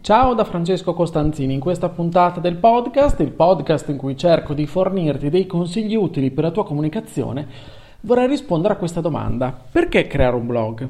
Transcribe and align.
Ciao 0.00 0.32
da 0.32 0.44
Francesco 0.44 0.94
Costanzini, 0.94 1.52
in 1.52 1.60
questa 1.60 1.90
puntata 1.90 2.40
del 2.40 2.56
podcast, 2.56 3.20
il 3.20 3.32
podcast 3.32 3.90
in 3.90 3.98
cui 3.98 4.16
cerco 4.16 4.54
di 4.54 4.66
fornirti 4.66 5.28
dei 5.28 5.46
consigli 5.46 5.96
utili 5.96 6.30
per 6.30 6.44
la 6.44 6.50
tua 6.50 6.64
comunicazione, 6.64 7.46
vorrei 8.02 8.26
rispondere 8.26 8.74
a 8.74 8.76
questa 8.78 9.02
domanda. 9.02 9.54
Perché 9.70 10.06
creare 10.06 10.36
un 10.36 10.46
blog? 10.46 10.88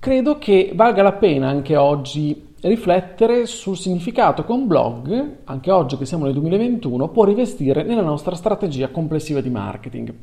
Credo 0.00 0.38
che 0.38 0.72
valga 0.74 1.02
la 1.02 1.12
pena 1.12 1.48
anche 1.48 1.76
oggi 1.76 2.54
riflettere 2.62 3.46
sul 3.46 3.76
significato 3.76 4.44
che 4.44 4.50
un 4.50 4.66
blog, 4.66 5.36
anche 5.44 5.70
oggi 5.70 5.96
che 5.96 6.06
siamo 6.06 6.24
nel 6.24 6.32
2021, 6.32 7.08
può 7.08 7.24
rivestire 7.24 7.84
nella 7.84 8.02
nostra 8.02 8.34
strategia 8.34 8.88
complessiva 8.88 9.40
di 9.40 9.50
marketing. 9.50 10.14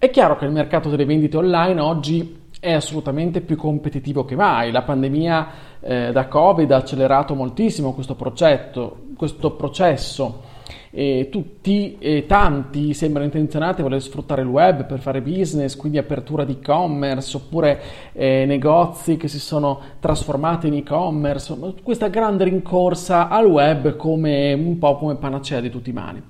È 0.00 0.10
chiaro 0.10 0.36
che 0.36 0.44
il 0.44 0.52
mercato 0.52 0.88
delle 0.90 1.04
vendite 1.04 1.38
online 1.38 1.80
oggi 1.80 2.46
è 2.60 2.72
assolutamente 2.72 3.40
più 3.40 3.56
competitivo 3.56 4.24
che 4.24 4.34
mai. 4.34 4.70
La 4.70 4.82
pandemia 4.82 5.48
eh, 5.80 6.12
da 6.12 6.26
Covid 6.26 6.70
ha 6.70 6.76
accelerato 6.76 7.34
moltissimo 7.34 7.94
questo, 7.94 8.14
progetto, 8.14 9.04
questo 9.16 9.52
processo 9.52 10.56
e 10.90 11.28
tutti 11.30 11.96
e 11.98 12.24
tanti 12.26 12.94
sembrano 12.94 13.26
intenzionati 13.26 13.80
a 13.80 13.84
voler 13.84 14.00
sfruttare 14.00 14.42
il 14.42 14.48
web 14.48 14.86
per 14.86 14.98
fare 15.00 15.20
business, 15.20 15.76
quindi 15.76 15.98
apertura 15.98 16.44
di 16.44 16.52
e-commerce 16.52 17.36
oppure 17.36 17.80
eh, 18.12 18.44
negozi 18.46 19.16
che 19.16 19.28
si 19.28 19.38
sono 19.38 19.80
trasformati 20.00 20.66
in 20.66 20.74
e-commerce, 20.74 21.56
questa 21.82 22.08
grande 22.08 22.44
rincorsa 22.44 23.28
al 23.28 23.46
web 23.46 23.96
come 23.96 24.52
un 24.54 24.78
po' 24.78 24.96
come 24.96 25.16
panacea 25.16 25.60
di 25.60 25.70
tutti 25.70 25.90
i 25.90 25.92
mali. 25.94 26.22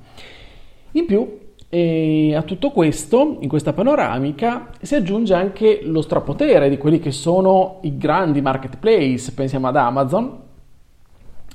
In 0.92 1.06
più, 1.06 1.38
e 1.70 2.34
a 2.34 2.42
tutto 2.42 2.70
questo, 2.70 3.36
in 3.40 3.48
questa 3.48 3.74
panoramica, 3.74 4.70
si 4.80 4.94
aggiunge 4.94 5.34
anche 5.34 5.80
lo 5.82 6.00
strapotere 6.00 6.70
di 6.70 6.78
quelli 6.78 6.98
che 6.98 7.10
sono 7.10 7.80
i 7.82 7.98
grandi 7.98 8.40
marketplace, 8.40 9.32
pensiamo 9.32 9.68
ad 9.68 9.76
Amazon, 9.76 10.38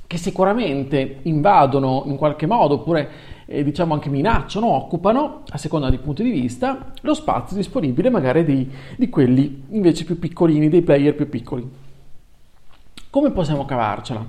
che 0.05 0.17
sicuramente 0.17 1.21
invadono 1.23 2.03
in 2.05 2.17
qualche 2.17 2.45
modo 2.45 2.75
oppure 2.75 3.09
eh, 3.47 3.63
diciamo 3.63 3.95
anche 3.95 4.09
minacciano, 4.09 4.67
occupano, 4.67 5.41
a 5.49 5.57
seconda 5.57 5.89
dei 5.89 5.97
punti 5.97 6.21
di 6.21 6.29
vista, 6.29 6.91
lo 7.01 7.15
spazio 7.15 7.55
disponibile 7.55 8.11
magari 8.11 8.45
di, 8.45 8.69
di 8.95 9.09
quelli 9.09 9.63
invece 9.69 10.05
più 10.05 10.19
piccolini, 10.19 10.69
dei 10.69 10.83
player 10.83 11.15
più 11.15 11.27
piccoli. 11.27 11.67
Come 13.09 13.31
possiamo 13.31 13.65
cavarcela? 13.65 14.23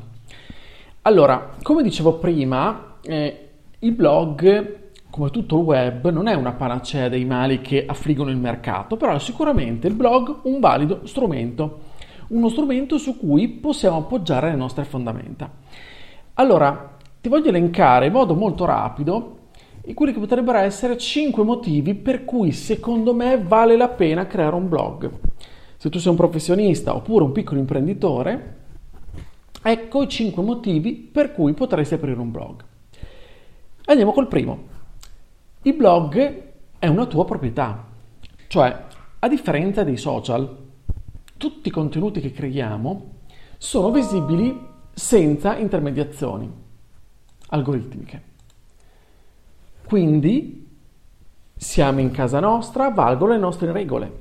Allora, 1.03 1.57
come 1.63 1.83
dicevo 1.83 2.15
prima, 2.15 2.97
eh, 3.03 3.49
il 3.81 3.93
blog, 3.93 4.83
come 5.15 5.31
tutto 5.31 5.59
il 5.59 5.63
web, 5.63 6.11
non 6.11 6.27
è 6.27 6.35
una 6.35 6.55
panacea 6.55 7.09
dei 7.09 7.25
mali 7.25 7.61
che 7.61 7.85
affliggono 7.87 8.31
il 8.31 8.37
mercato, 8.37 8.97
però 8.97 9.15
è 9.15 9.21
sicuramente 9.21 9.87
il 9.87 9.95
blog 9.95 10.41
un 10.43 10.59
valido 10.59 11.03
strumento 11.05 11.93
uno 12.29 12.49
strumento 12.49 12.99
su 12.99 13.17
cui 13.17 13.47
possiamo 13.47 13.99
appoggiare 13.99 14.51
le 14.51 14.57
nostre 14.57 14.83
fondamenta. 14.83 15.49
Allora, 16.35 16.97
ti 17.21 17.29
voglio 17.29 17.51
elencare 17.51 18.07
in 18.07 18.13
modo 18.13 18.35
molto 18.35 18.65
rapido 18.65 19.37
quelli 19.95 20.13
che 20.13 20.19
potrebbero 20.19 20.59
essere 20.59 20.97
5 20.97 21.45
motivi 21.45 21.95
per 21.95 22.25
cui 22.25 22.51
secondo 22.51 23.15
me 23.15 23.41
vale 23.41 23.77
la 23.77 23.89
pena 23.89 24.27
creare 24.27 24.57
un 24.57 24.69
blog. 24.69 25.11
Se 25.77 25.91
tu 25.91 25.99
sei 25.99 26.11
un 26.11 26.17
professionista 26.17 26.97
oppure 26.97 27.23
un 27.23 27.31
piccolo 27.31 27.61
imprenditore, 27.61 28.57
ecco 29.63 30.03
i 30.03 30.09
5 30.09 30.43
motivi 30.43 30.93
per 30.95 31.33
cui 31.33 31.53
potresti 31.53 31.95
aprire 31.95 32.19
un 32.19 32.33
blog. 32.33 32.65
Andiamo 33.85 34.11
col 34.11 34.27
primo. 34.27 34.74
Il 35.67 35.73
blog 35.73 36.43
è 36.79 36.87
una 36.89 37.07
tua 37.07 37.25
proprietà, 37.25 37.87
cioè 38.49 38.85
a 39.19 39.29
differenza 39.29 39.83
dei 39.83 39.97
social, 39.97 40.59
tutti 41.39 41.69
i 41.69 41.71
contenuti 41.71 42.21
che 42.21 42.33
creiamo 42.33 43.13
sono 43.57 43.91
visibili 43.91 44.61
senza 44.93 45.57
intermediazioni 45.57 46.53
algoritmiche. 47.49 48.23
Quindi 49.87 50.69
siamo 51.57 52.01
in 52.01 52.11
casa 52.11 52.41
nostra, 52.41 52.91
valgono 52.91 53.33
le 53.33 53.39
nostre 53.39 53.73
regole. 53.73 54.21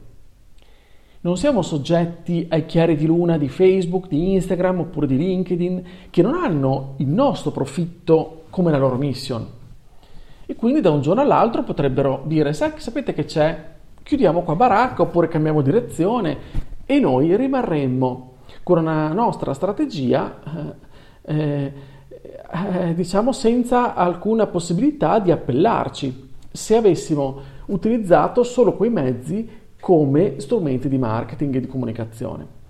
Non 1.20 1.36
siamo 1.36 1.62
soggetti 1.62 2.46
ai 2.50 2.66
chiari 2.66 2.96
di 2.96 3.06
luna 3.06 3.38
di 3.38 3.50
Facebook, 3.50 4.08
di 4.08 4.32
Instagram 4.32 4.80
oppure 4.80 5.08
di 5.08 5.18
LinkedIn 5.18 5.84
che 6.10 6.22
non 6.22 6.36
hanno 6.36 6.94
il 7.00 7.08
nostro 7.08 7.52
profitto 7.52 8.46
come 8.50 8.72
la 8.72 8.78
loro 8.78 8.96
mission. 8.96 9.60
E 10.46 10.56
quindi 10.56 10.82
da 10.82 10.92
un 10.92 11.02
giorno 11.02 11.22
all'altro 11.22 11.64
potrebbero 11.64 12.24
dire, 12.26 12.54
sapete 12.54 13.14
che 13.14 13.26
c'è? 13.26 13.72
Chiudiamo 14.04 14.42
qua 14.42 14.56
baracca 14.56 15.04
oppure 15.04 15.30
cambiamo 15.30 15.62
direzione 15.62 16.38
e 16.86 17.00
noi 17.00 17.36
rimarremmo 17.36 18.32
con 18.62 18.78
una 18.80 19.14
nostra 19.14 19.54
strategia 19.54 20.40
eh, 21.26 21.34
eh, 21.36 21.74
eh, 22.54 22.94
diciamo 22.94 23.32
senza 23.32 23.96
alcuna 23.96 24.48
possibilità 24.48 25.20
di 25.20 25.32
appellarci 25.32 26.32
se 26.52 26.76
avessimo 26.76 27.40
utilizzato 27.68 28.44
solo 28.44 28.74
quei 28.74 28.90
mezzi 28.90 29.50
come 29.80 30.40
strumenti 30.40 30.88
di 30.88 30.98
marketing 30.98 31.56
e 31.56 31.60
di 31.62 31.68
comunicazione. 31.68 32.62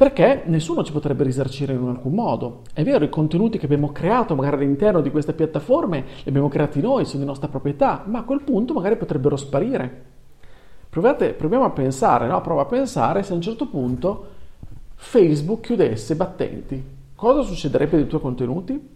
Perché 0.00 0.44
nessuno 0.46 0.82
ci 0.82 0.92
potrebbe 0.92 1.24
risarcire 1.24 1.74
in 1.74 1.86
alcun 1.86 2.14
modo. 2.14 2.62
È 2.72 2.82
vero, 2.82 3.04
i 3.04 3.10
contenuti 3.10 3.58
che 3.58 3.66
abbiamo 3.66 3.92
creato 3.92 4.34
magari 4.34 4.56
all'interno 4.56 5.02
di 5.02 5.10
queste 5.10 5.34
piattaforme 5.34 6.04
li 6.22 6.28
abbiamo 6.30 6.48
creati 6.48 6.80
noi, 6.80 7.04
sono 7.04 7.20
di 7.20 7.26
nostra 7.26 7.48
proprietà, 7.48 8.04
ma 8.06 8.20
a 8.20 8.22
quel 8.22 8.40
punto 8.40 8.72
magari 8.72 8.96
potrebbero 8.96 9.36
sparire. 9.36 10.04
Provate, 10.88 11.34
proviamo 11.34 11.64
a 11.64 11.70
pensare, 11.72 12.26
no? 12.28 12.40
Prova 12.40 12.62
a 12.62 12.64
pensare 12.64 13.22
se 13.22 13.32
a 13.32 13.34
un 13.34 13.42
certo 13.42 13.66
punto 13.66 14.26
Facebook 14.94 15.66
chiudesse 15.66 16.16
battenti. 16.16 16.82
Cosa 17.14 17.42
succederebbe 17.42 17.98
dei 17.98 18.06
tuoi 18.06 18.22
contenuti? 18.22 18.88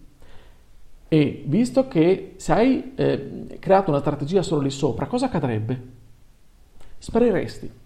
E 1.06 1.44
visto 1.46 1.86
che 1.86 2.32
se 2.36 2.52
hai 2.54 2.92
eh, 2.94 3.58
creato 3.58 3.90
una 3.90 4.00
strategia 4.00 4.40
solo 4.40 4.62
lì 4.62 4.70
sopra, 4.70 5.04
cosa 5.04 5.26
accadrebbe? 5.26 5.82
Spariresti. 6.96 7.82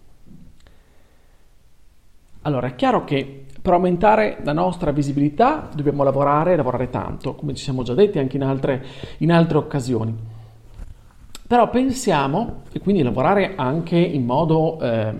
Allora, 2.48 2.68
è 2.68 2.74
chiaro 2.76 3.04
che 3.04 3.44
per 3.60 3.74
aumentare 3.74 4.38
la 4.42 4.54
nostra 4.54 4.90
visibilità 4.90 5.68
dobbiamo 5.74 6.02
lavorare 6.02 6.54
e 6.54 6.56
lavorare 6.56 6.88
tanto, 6.88 7.34
come 7.34 7.52
ci 7.52 7.62
siamo 7.62 7.82
già 7.82 7.92
detti 7.92 8.18
anche 8.18 8.36
in 8.36 8.42
altre, 8.42 8.82
in 9.18 9.30
altre 9.30 9.58
occasioni. 9.58 10.16
Però 11.46 11.68
pensiamo, 11.68 12.62
e 12.72 12.80
quindi 12.80 13.02
lavorare 13.02 13.52
anche 13.54 13.98
in 13.98 14.24
modo 14.24 14.80
eh, 14.80 15.14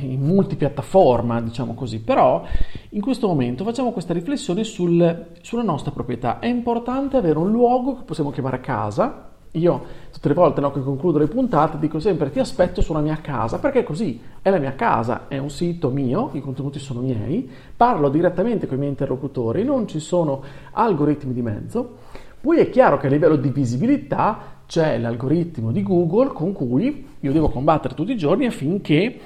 in 0.00 0.22
multipiattaforma, 0.22 1.38
diciamo 1.42 1.74
così, 1.74 2.00
però 2.00 2.42
in 2.90 3.02
questo 3.02 3.26
momento 3.26 3.62
facciamo 3.62 3.92
questa 3.92 4.14
riflessione 4.14 4.64
sul, 4.64 5.26
sulla 5.42 5.62
nostra 5.62 5.90
proprietà. 5.90 6.38
È 6.38 6.46
importante 6.46 7.18
avere 7.18 7.38
un 7.38 7.50
luogo 7.50 7.96
che 7.98 8.04
possiamo 8.04 8.30
chiamare 8.30 8.60
casa. 8.60 9.27
Io 9.52 9.84
tutte 10.12 10.28
le 10.28 10.34
volte 10.34 10.60
no, 10.60 10.70
che 10.70 10.80
concludo 10.80 11.18
le 11.18 11.26
puntate 11.26 11.78
dico 11.78 11.98
sempre 12.00 12.30
ti 12.30 12.38
aspetto 12.38 12.80
sulla 12.82 13.00
mia 13.00 13.18
casa, 13.20 13.58
perché 13.58 13.82
così 13.82 14.20
è 14.42 14.50
la 14.50 14.58
mia 14.58 14.74
casa, 14.74 15.26
è 15.28 15.38
un 15.38 15.50
sito 15.50 15.90
mio, 15.90 16.30
i 16.32 16.40
contenuti 16.40 16.78
sono 16.78 17.00
miei, 17.00 17.48
parlo 17.76 18.08
direttamente 18.08 18.66
con 18.66 18.76
i 18.76 18.80
miei 18.80 18.90
interlocutori, 18.90 19.64
non 19.64 19.88
ci 19.88 20.00
sono 20.00 20.42
algoritmi 20.72 21.32
di 21.32 21.42
mezzo. 21.42 21.96
Poi 22.40 22.58
è 22.58 22.68
chiaro 22.68 22.98
che 22.98 23.06
a 23.06 23.10
livello 23.10 23.36
di 23.36 23.48
visibilità 23.48 24.56
c'è 24.66 24.98
l'algoritmo 24.98 25.72
di 25.72 25.82
Google 25.82 26.28
con 26.28 26.52
cui 26.52 27.06
io 27.18 27.32
devo 27.32 27.48
combattere 27.48 27.94
tutti 27.94 28.12
i 28.12 28.16
giorni 28.16 28.46
affinché 28.46 29.18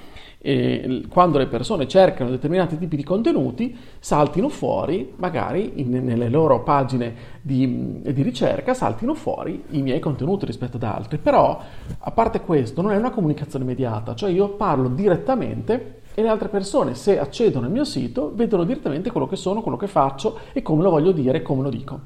eh, 0.45 1.05
quando 1.09 1.39
le 1.39 1.47
persone 1.47 1.87
cercano 1.87 2.31
determinati 2.31 2.77
tipi 2.77 2.97
di 2.97 3.05
contenuti 3.05 3.77
saltino 4.01 4.49
fuori, 4.49 5.13
magari 5.17 5.75
in, 5.77 5.91
nelle 5.91 6.29
loro 6.29 6.65
pagine 6.65 7.15
di, 7.41 8.01
di, 8.03 8.23
ricerca, 8.23 8.75
saltino 8.75 9.15
fuori 9.15 9.63
i 9.71 9.83
miei 9.83 10.01
contenuti 10.01 10.45
rispetto 10.45 10.77
ad 10.77 10.83
altri. 10.83 11.19
Però, 11.19 11.61
a 11.97 12.11
parte 12.11 12.41
questo, 12.41 12.83
non 12.83 12.91
è 12.91 12.97
una 12.97 13.11
comunicazione 13.11 13.65
immediata, 13.65 14.17
cioè 14.17 14.31
io 14.31 14.51
parlo 14.51 14.89
direttamente 14.89 16.01
e 16.15 16.23
le 16.23 16.29
altre 16.29 16.49
persone, 16.49 16.95
se 16.95 17.19
accedono 17.19 17.67
al 17.67 17.73
mio 17.73 17.85
sito, 17.85 18.33
vedono 18.35 18.65
direttamente 18.65 19.11
quello 19.11 19.29
che 19.29 19.37
sono, 19.37 19.63
quello 19.63 19.79
che 19.79 19.87
faccio 19.87 20.41
e 20.53 20.61
come 20.61 20.83
lo 20.83 20.91
voglio 20.91 21.13
dire 21.13 21.39
e 21.39 21.43
come 21.43 21.63
lo 21.63 21.71
dico. 21.71 22.01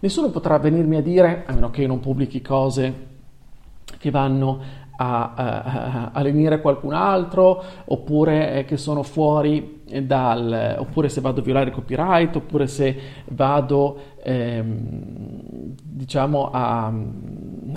Nessuno 0.00 0.28
potrà 0.30 0.58
venirmi 0.58 0.96
a 0.96 1.02
dire, 1.02 1.44
a 1.46 1.52
meno 1.52 1.70
che 1.70 1.86
non 1.86 1.98
pubblichi 1.98 2.42
cose 2.42 3.06
che 3.98 4.10
vanno 4.10 4.86
a, 5.00 5.32
a, 5.34 6.10
a 6.12 6.22
lenire 6.22 6.60
qualcun 6.60 6.92
altro, 6.92 7.62
oppure 7.84 8.58
eh, 8.58 8.64
che 8.64 8.76
sono 8.76 9.02
fuori 9.04 9.82
dal, 10.02 10.76
oppure 10.78 11.08
se 11.08 11.20
vado 11.20 11.40
a 11.40 11.44
violare 11.44 11.68
il 11.68 11.74
copyright, 11.74 12.34
oppure 12.36 12.66
se 12.66 12.98
vado 13.28 13.98
ehm, 14.22 15.74
diciamo, 15.82 16.50
a, 16.50 16.92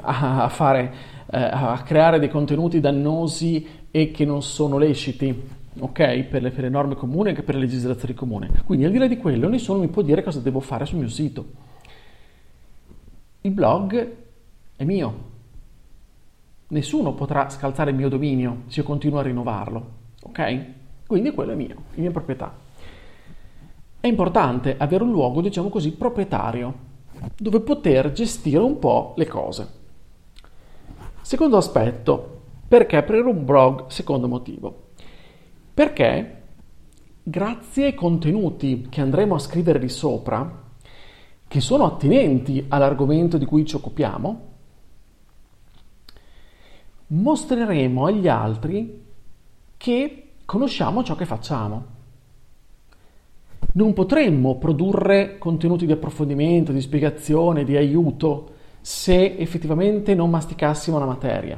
a, 0.01 0.49
fare, 0.49 0.93
eh, 1.31 1.39
a 1.39 1.81
creare 1.85 2.17
dei 2.17 2.29
contenuti 2.29 2.79
dannosi 2.79 3.67
e 3.91 4.09
che 4.09 4.25
non 4.25 4.41
sono 4.41 4.79
leciti, 4.79 5.47
ok? 5.79 6.23
Per 6.23 6.41
le, 6.41 6.49
per 6.49 6.63
le 6.63 6.69
norme 6.69 6.95
comuni 6.95 7.27
e 7.27 7.29
anche 7.31 7.43
per 7.43 7.53
le 7.53 7.61
legislazioni 7.61 8.15
comuni. 8.15 8.49
Quindi 8.65 8.85
al 8.85 8.91
di 8.91 8.97
là 8.97 9.07
di 9.07 9.17
quello 9.17 9.47
nessuno 9.47 9.79
mi 9.79 9.89
può 9.89 10.01
dire 10.01 10.23
cosa 10.23 10.39
devo 10.39 10.59
fare 10.59 10.85
sul 10.85 10.97
mio 10.97 11.09
sito. 11.09 11.45
Il 13.41 13.51
blog 13.51 14.15
è 14.75 14.83
mio. 14.83 15.29
Nessuno 16.71 17.13
potrà 17.13 17.49
scalzare 17.49 17.91
il 17.91 17.97
mio 17.97 18.07
dominio 18.07 18.63
se 18.67 18.79
io 18.79 18.85
continuo 18.85 19.19
a 19.19 19.23
rinnovarlo, 19.23 19.85
ok? 20.23 20.65
Quindi 21.05 21.31
quello 21.31 21.51
è 21.51 21.55
mio, 21.55 21.75
è 21.93 21.99
mia 21.99 22.11
proprietà. 22.11 22.55
È 23.99 24.07
importante 24.07 24.77
avere 24.77 25.03
un 25.03 25.11
luogo, 25.11 25.41
diciamo 25.41 25.67
così, 25.67 25.91
proprietario, 25.91 26.73
dove 27.37 27.59
poter 27.59 28.13
gestire 28.13 28.63
un 28.63 28.79
po' 28.79 29.13
le 29.17 29.27
cose. 29.27 29.69
Secondo 31.21 31.57
aspetto, 31.57 32.43
perché 32.69 32.95
aprire 32.95 33.27
un 33.27 33.43
blog? 33.43 33.87
Secondo 33.87 34.29
motivo. 34.29 34.91
Perché 35.73 36.43
grazie 37.21 37.87
ai 37.87 37.93
contenuti 37.93 38.87
che 38.89 39.01
andremo 39.01 39.35
a 39.35 39.39
scrivere 39.39 39.77
di 39.77 39.89
sopra, 39.89 40.69
che 41.49 41.59
sono 41.59 41.85
attinenti 41.85 42.63
all'argomento 42.69 43.37
di 43.37 43.45
cui 43.45 43.65
ci 43.65 43.75
occupiamo, 43.75 44.50
mostreremo 47.11 48.05
agli 48.05 48.27
altri 48.27 49.03
che 49.77 50.27
conosciamo 50.45 51.03
ciò 51.03 51.15
che 51.15 51.25
facciamo 51.25 51.99
non 53.73 53.93
potremmo 53.93 54.57
produrre 54.57 55.37
contenuti 55.37 55.85
di 55.85 55.93
approfondimento, 55.93 56.71
di 56.71 56.81
spiegazione, 56.81 57.63
di 57.63 57.77
aiuto 57.77 58.49
se 58.81 59.37
effettivamente 59.37 60.13
non 60.13 60.29
masticassimo 60.29 60.99
la 60.99 61.05
materia. 61.05 61.57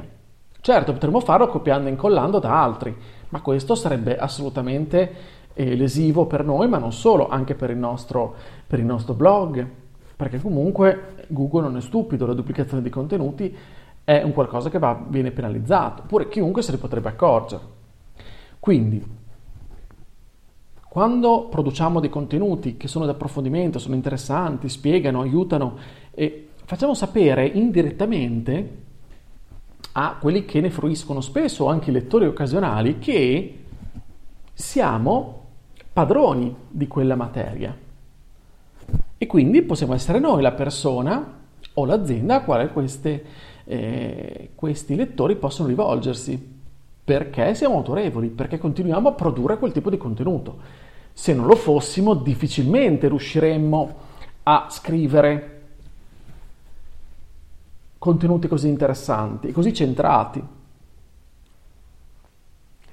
Certo, 0.60 0.92
potremmo 0.92 1.20
farlo 1.20 1.48
copiando 1.48 1.88
e 1.88 1.90
incollando 1.90 2.38
da 2.38 2.62
altri, 2.62 2.94
ma 3.30 3.40
questo 3.40 3.74
sarebbe 3.74 4.16
assolutamente 4.16 5.12
eh, 5.54 5.74
lesivo 5.74 6.26
per 6.26 6.44
noi, 6.44 6.68
ma 6.68 6.78
non 6.78 6.92
solo, 6.92 7.28
anche 7.28 7.54
per 7.54 7.70
il, 7.70 7.78
nostro, 7.78 8.34
per 8.66 8.78
il 8.78 8.84
nostro 8.84 9.14
blog, 9.14 9.66
perché 10.14 10.40
comunque 10.40 11.26
Google 11.28 11.62
non 11.62 11.76
è 11.76 11.80
stupido, 11.80 12.26
la 12.26 12.34
duplicazione 12.34 12.82
di 12.82 12.90
contenuti 12.90 13.56
è 14.04 14.22
un 14.22 14.32
qualcosa 14.32 14.70
che 14.70 14.78
va, 14.78 15.02
viene 15.08 15.30
penalizzato, 15.30 16.02
oppure 16.02 16.28
chiunque 16.28 16.62
se 16.62 16.72
ne 16.72 16.78
potrebbe 16.78 17.08
accorgere. 17.08 17.62
Quindi 18.60 19.02
quando 20.88 21.48
produciamo 21.48 21.98
dei 21.98 22.08
contenuti 22.08 22.76
che 22.76 22.86
sono 22.86 23.04
di 23.04 23.10
approfondimento, 23.10 23.80
sono 23.80 23.96
interessanti, 23.96 24.68
spiegano, 24.68 25.22
aiutano 25.22 25.76
e 26.12 26.50
facciamo 26.64 26.94
sapere 26.94 27.46
indirettamente 27.46 28.82
a 29.92 30.16
quelli 30.20 30.44
che 30.44 30.60
ne 30.60 30.70
fruiscono 30.70 31.20
spesso, 31.20 31.66
anche 31.66 31.90
i 31.90 31.92
lettori 31.92 32.26
occasionali, 32.26 32.98
che 32.98 33.64
siamo 34.52 35.42
padroni 35.92 36.54
di 36.68 36.86
quella 36.86 37.16
materia. 37.16 37.76
E 39.18 39.26
quindi 39.26 39.62
possiamo 39.62 39.94
essere 39.94 40.18
noi 40.18 40.42
la 40.42 40.52
persona 40.52 41.42
o 41.74 41.84
l'azienda 41.84 42.36
a 42.36 42.42
quale 42.42 42.68
queste, 42.68 43.24
eh, 43.64 44.50
questi 44.54 44.94
lettori 44.94 45.36
possono 45.36 45.68
rivolgersi. 45.68 46.52
Perché 47.04 47.54
siamo 47.54 47.76
autorevoli? 47.76 48.28
Perché 48.28 48.58
continuiamo 48.58 49.08
a 49.08 49.12
produrre 49.12 49.58
quel 49.58 49.72
tipo 49.72 49.90
di 49.90 49.98
contenuto. 49.98 50.58
Se 51.12 51.34
non 51.34 51.46
lo 51.46 51.54
fossimo, 51.54 52.14
difficilmente 52.14 53.08
riusciremmo 53.08 53.94
a 54.44 54.66
scrivere 54.70 55.50
contenuti 57.98 58.48
così 58.48 58.68
interessanti, 58.68 59.52
così 59.52 59.72
centrati. 59.72 60.42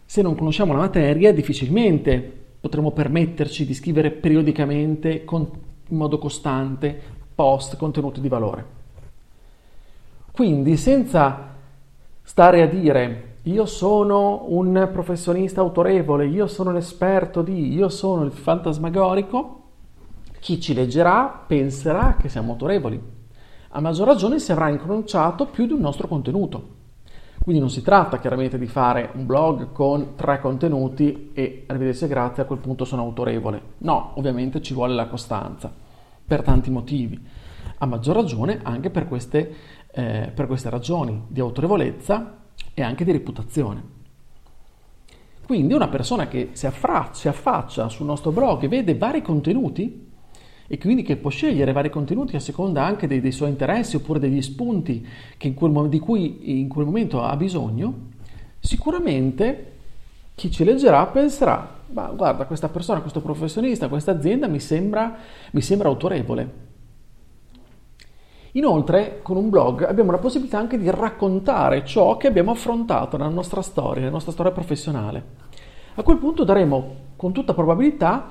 Se 0.06 0.22
non 0.22 0.36
conosciamo 0.36 0.74
la 0.74 0.80
materia, 0.80 1.34
difficilmente 1.34 2.40
potremo 2.60 2.92
permetterci 2.92 3.66
di 3.66 3.74
scrivere 3.74 4.12
periodicamente, 4.12 5.24
con, 5.24 5.50
in 5.88 5.98
modo 5.98 6.18
costante, 6.18 7.02
post, 7.34 7.78
contenuti 7.78 8.22
di 8.22 8.28
valore. 8.28 8.81
Quindi, 10.32 10.78
senza 10.78 11.50
stare 12.22 12.62
a 12.62 12.68
dire 12.68 13.30
io 13.44 13.66
sono 13.66 14.46
un 14.50 14.90
professionista 14.92 15.62
autorevole, 15.62 16.28
io 16.28 16.46
sono 16.46 16.72
l'esperto 16.72 17.42
di, 17.42 17.74
io 17.74 17.90
sono 17.90 18.24
il 18.24 18.32
fantasmagorico, 18.32 19.62
chi 20.40 20.60
ci 20.60 20.74
leggerà 20.74 21.44
penserà 21.48 22.18
che 22.20 22.30
siamo 22.30 22.52
autorevoli. 22.52 23.02
A 23.70 23.80
maggior 23.80 24.08
ragione 24.08 24.38
se 24.40 24.52
avrà 24.52 24.70
incrociato 24.70 25.46
più 25.48 25.66
di 25.66 25.74
un 25.74 25.80
nostro 25.80 26.08
contenuto. 26.08 26.80
Quindi 27.42 27.60
non 27.60 27.72
si 27.72 27.82
tratta 27.82 28.20
chiaramente 28.20 28.60
di 28.60 28.68
fare 28.68 29.10
un 29.16 29.26
blog 29.26 29.72
con 29.72 30.14
tre 30.16 30.40
contenuti 30.40 31.32
e 31.34 31.64
arrivederci 31.66 32.06
grazie 32.06 32.44
a 32.44 32.46
quel 32.46 32.60
punto 32.60 32.86
sono 32.86 33.02
autorevole. 33.02 33.62
No, 33.80 34.12
ovviamente 34.16 34.62
ci 34.62 34.76
vuole 34.76 34.94
la 34.94 35.08
costanza, 35.08 35.72
per 36.24 36.44
tanti 36.44 36.70
motivi. 36.70 37.20
A 37.80 37.86
maggior 37.88 38.16
ragione 38.16 38.60
anche 38.62 38.92
per 38.92 39.08
queste, 39.08 39.56
eh, 39.94 40.32
per 40.34 40.48
queste 40.48 40.70
ragioni 40.70 41.24
di 41.28 41.40
autorevolezza 41.40 42.38
e 42.74 42.82
anche 42.82 43.04
di 43.04 43.12
reputazione. 43.12 44.00
Quindi 45.46 45.74
una 45.74 45.90
persona 45.90 46.28
che 46.28 46.50
si, 46.54 46.66
affra- 46.66 47.10
si 47.12 47.28
affaccia 47.28 47.90
sul 47.90 48.06
nostro 48.06 48.32
blog 48.32 48.64
e 48.64 48.68
vede 48.68 48.96
vari 48.96 49.22
contenuti 49.22 50.10
e 50.68 50.78
quindi 50.78 51.04
che 51.04 51.18
può 51.18 51.30
scegliere 51.30 51.74
vari 51.74 51.90
contenuti 51.90 52.38
a 52.38 52.40
seconda 52.40 52.86
anche 52.86 53.06
dei, 53.06 53.20
dei 53.20 53.34
suoi 53.34 53.50
interessi 53.50 53.98
oppure 53.98 54.20
degli 54.20 54.42
spunti 54.42 55.06
quel, 55.54 55.90
di 55.90 56.00
cui 56.00 56.60
in 56.60 56.70
quel 56.70 56.86
momento 56.86 57.22
ha 57.22 57.36
bisogno, 57.36 57.94
sicuramente 58.60 59.72
chi 60.36 60.50
ci 60.50 60.64
leggerà 60.64 61.06
penserà, 61.08 61.80
ma 61.88 62.08
guarda, 62.08 62.46
questa 62.46 62.70
persona, 62.70 63.02
questo 63.02 63.20
professionista, 63.20 63.90
questa 63.90 64.12
azienda 64.12 64.48
mi 64.48 64.62
sembra, 64.62 65.18
mi 65.52 65.62
sembra 65.62 65.90
autorevole. 65.90 66.71
Inoltre, 68.54 69.22
con 69.22 69.38
un 69.38 69.50
blog 69.50 69.84
abbiamo 69.84 70.12
la 70.12 70.18
possibilità 70.18 70.58
anche 70.58 70.78
di 70.78 70.90
raccontare 70.90 71.86
ciò 71.86 72.18
che 72.18 72.28
abbiamo 72.28 72.52
affrontato 72.52 73.16
nella 73.16 73.30
nostra 73.30 73.62
storia, 73.62 74.02
nella 74.02 74.14
nostra 74.14 74.34
storia 74.34 74.52
professionale. 74.52 75.24
A 75.96 76.04
quel 76.04 76.18
punto 76.18 76.44
daremo 76.44 76.96
con 77.16 77.32
tutta 77.32 77.54
probabilità 77.54 78.28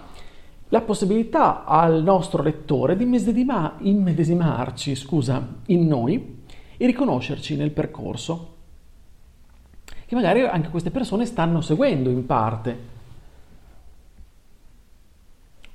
la 0.68 0.80
possibilità 0.82 1.64
al 1.64 2.02
nostro 2.02 2.42
lettore 2.42 2.96
di 2.96 3.04
immedesima, 3.04 3.76
immedesimarci 3.78 4.94
scusa, 4.94 5.46
in 5.66 5.86
noi 5.86 6.42
e 6.76 6.86
riconoscerci 6.86 7.56
nel 7.56 7.70
percorso 7.70 8.56
che 10.06 10.14
magari 10.14 10.42
anche 10.42 10.70
queste 10.70 10.90
persone 10.90 11.24
stanno 11.24 11.60
seguendo 11.60 12.10
in 12.10 12.26
parte. 12.26 12.78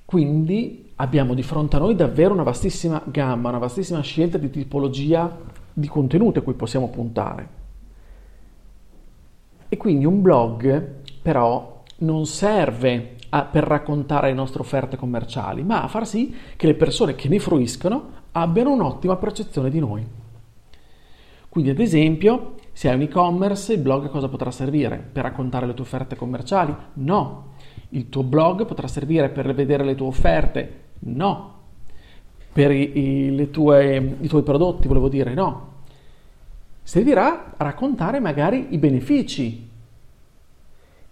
Quindi 0.05 0.84
abbiamo 0.97 1.33
di 1.33 1.43
fronte 1.43 1.75
a 1.75 1.79
noi 1.79 1.95
davvero 1.95 2.33
una 2.33 2.43
vastissima 2.43 3.01
gamma, 3.05 3.49
una 3.49 3.57
vastissima 3.57 4.01
scelta 4.01 4.37
di 4.37 4.49
tipologia 4.49 5.37
di 5.73 5.87
contenuti 5.87 6.39
a 6.39 6.41
cui 6.41 6.53
possiamo 6.53 6.89
puntare. 6.89 7.63
E 9.67 9.77
quindi 9.77 10.05
un 10.05 10.21
blog 10.21 11.01
però 11.21 11.83
non 11.97 12.25
serve 12.25 13.15
a, 13.29 13.43
per 13.43 13.63
raccontare 13.63 14.27
le 14.27 14.33
nostre 14.33 14.61
offerte 14.61 14.95
commerciali, 14.95 15.63
ma 15.63 15.83
a 15.83 15.87
far 15.87 16.07
sì 16.07 16.33
che 16.55 16.67
le 16.67 16.75
persone 16.75 17.15
che 17.15 17.27
ne 17.27 17.39
fruiscono 17.39 18.23
abbiano 18.31 18.71
un'ottima 18.71 19.17
percezione 19.17 19.69
di 19.69 19.79
noi. 19.79 20.05
Quindi 21.49 21.71
ad 21.71 21.79
esempio, 21.79 22.55
se 22.73 22.89
hai 22.89 22.95
un 22.95 23.01
e-commerce, 23.01 23.73
il 23.73 23.79
blog 23.79 24.09
cosa 24.09 24.27
potrà 24.27 24.51
servire? 24.51 24.97
Per 24.97 25.23
raccontare 25.23 25.65
le 25.65 25.73
tue 25.73 25.85
offerte 25.85 26.15
commerciali? 26.15 26.75
No. 26.95 27.53
Il 27.89 28.09
tuo 28.09 28.23
blog 28.23 28.65
potrà 28.65 28.87
servire 28.87 29.29
per 29.29 29.53
vedere 29.53 29.85
le 29.85 29.95
tue 29.95 30.07
offerte, 30.07 30.83
No. 31.05 31.53
Per 32.53 32.71
i, 32.71 33.39
i, 33.41 33.49
tue, 33.51 34.17
i 34.21 34.27
tuoi 34.27 34.43
prodotti, 34.43 34.87
volevo 34.87 35.09
dire, 35.09 35.33
no. 35.33 35.73
Servirà 36.81 37.53
a 37.57 37.63
raccontare 37.63 38.19
magari 38.19 38.67
i 38.69 38.77
benefici 38.77 39.69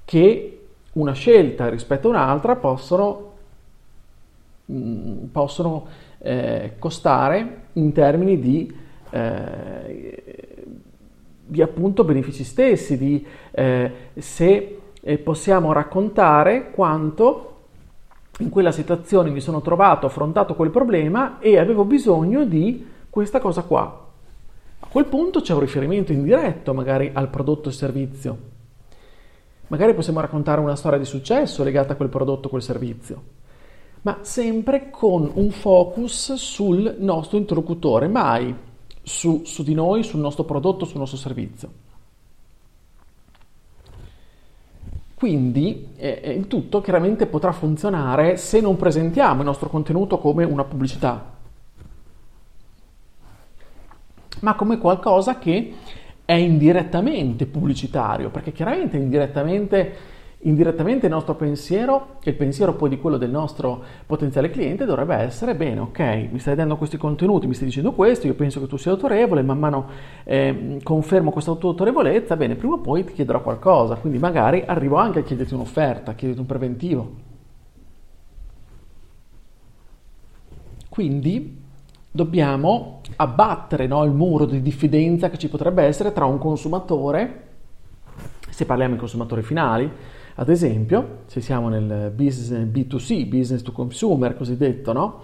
che 0.05 0.59
una 0.93 1.13
scelta 1.13 1.69
rispetto 1.69 2.07
a 2.07 2.11
un'altra 2.11 2.55
possono, 2.55 3.31
mm, 4.71 5.25
possono 5.31 5.87
eh, 6.19 6.73
costare 6.79 7.61
in 7.73 7.91
termini 7.91 8.39
di, 8.39 8.73
eh, 9.09 10.65
di 11.45 11.61
appunto 11.61 12.03
benefici 12.03 12.43
stessi, 12.43 12.97
di 12.97 13.25
eh, 13.51 13.91
se 14.15 14.79
eh, 15.01 15.17
possiamo 15.17 15.73
raccontare 15.73 16.71
quanto 16.71 17.52
in 18.39 18.49
quella 18.49 18.71
situazione 18.71 19.29
mi 19.29 19.39
sono 19.39 19.61
trovato, 19.61 20.05
affrontato 20.07 20.55
quel 20.55 20.71
problema 20.71 21.39
e 21.39 21.59
avevo 21.59 21.85
bisogno 21.85 22.45
di 22.45 22.85
questa 23.09 23.39
cosa 23.39 23.61
qua. 23.63 24.07
A 24.79 24.87
quel 24.87 25.05
punto 25.05 25.41
c'è 25.41 25.53
un 25.53 25.59
riferimento 25.59 26.11
indiretto 26.11 26.73
magari 26.73 27.11
al 27.13 27.29
prodotto 27.29 27.69
e 27.69 27.71
servizio. 27.71 28.37
Magari 29.67 29.93
possiamo 29.93 30.19
raccontare 30.19 30.61
una 30.61 30.75
storia 30.75 30.97
di 30.97 31.05
successo 31.05 31.63
legata 31.63 31.93
a 31.93 31.95
quel 31.95 32.09
prodotto 32.09 32.47
o 32.47 32.49
quel 32.49 32.61
servizio. 32.61 33.21
ma 34.03 34.19
sempre 34.21 34.89
con 34.89 35.31
un 35.33 35.51
focus 35.51 36.33
sul 36.33 36.97
nostro 36.99 37.37
interlocutore, 37.37 38.07
mai 38.09 38.53
su, 39.01 39.43
su 39.45 39.63
di 39.63 39.73
noi, 39.73 40.03
sul 40.03 40.19
nostro 40.19 40.43
prodotto, 40.43 40.85
sul 40.85 40.99
nostro 40.99 41.17
servizio. 41.17 41.82
Quindi 45.23 45.87
eh, 45.95 46.35
il 46.37 46.47
tutto 46.47 46.81
chiaramente 46.81 47.27
potrà 47.27 47.53
funzionare 47.53 48.35
se 48.35 48.59
non 48.59 48.75
presentiamo 48.75 49.39
il 49.39 49.45
nostro 49.45 49.69
contenuto 49.69 50.17
come 50.17 50.43
una 50.43 50.65
pubblicità, 50.65 51.31
ma 54.41 54.53
come 54.55 54.79
qualcosa 54.79 55.39
che 55.39 55.75
è 56.25 56.33
indirettamente 56.33 57.45
pubblicitario, 57.45 58.31
perché 58.31 58.51
chiaramente 58.51 58.97
indirettamente, 58.97 59.95
indirettamente 60.43 61.05
il 61.05 61.11
nostro 61.11 61.35
pensiero, 61.35 62.17
e 62.23 62.31
il 62.31 62.35
pensiero 62.35 62.73
poi 62.73 62.89
di 62.89 62.99
quello 62.99 63.17
del 63.17 63.29
nostro 63.29 63.83
potenziale 64.05 64.49
cliente, 64.49 64.85
dovrebbe 64.85 65.15
essere, 65.15 65.55
bene, 65.55 65.79
ok, 65.81 66.29
mi 66.31 66.39
stai 66.39 66.55
dando 66.55 66.77
questi 66.77 66.97
contenuti, 66.97 67.47
mi 67.47 67.53
stai 67.53 67.67
dicendo 67.67 67.91
questo, 67.93 68.27
io 68.27 68.33
penso 68.33 68.59
che 68.59 68.67
tu 68.67 68.77
sia 68.77 68.91
autorevole, 68.91 69.41
man 69.41 69.59
mano 69.59 69.87
eh, 70.23 70.79
confermo 70.83 71.31
questa 71.31 71.53
tua 71.55 71.69
autorevolezza, 71.69 72.35
bene, 72.35 72.55
prima 72.55 72.75
o 72.75 72.79
poi 72.79 73.03
ti 73.03 73.13
chiederò 73.13 73.41
qualcosa, 73.41 73.95
quindi 73.95 74.19
magari 74.19 74.63
arrivo 74.65 74.97
anche 74.97 75.19
a 75.19 75.23
chiederti 75.23 75.53
un'offerta, 75.53 76.11
a 76.11 76.13
chiederti 76.13 76.41
un 76.41 76.47
preventivo. 76.47 77.11
Quindi 80.89 81.61
dobbiamo 82.11 83.01
abbattere 83.15 83.87
no, 83.87 84.03
il 84.03 84.11
muro 84.11 84.45
di 84.45 84.61
diffidenza 84.61 85.31
che 85.31 85.39
ci 85.39 85.49
potrebbe 85.49 85.83
essere 85.83 86.13
tra 86.13 86.25
un 86.25 86.37
consumatore, 86.37 87.47
se 88.49 88.65
parliamo 88.65 88.93
di 88.93 88.99
consumatori 88.99 89.41
finali, 89.41 89.91
ad 90.35 90.49
esempio, 90.49 91.19
se 91.25 91.41
siamo 91.41 91.69
nel 91.69 92.11
business 92.15 92.65
B2C, 92.65 93.27
business 93.27 93.61
to 93.61 93.71
consumer 93.71 94.35
cosiddetto, 94.35 94.93
no? 94.93 95.19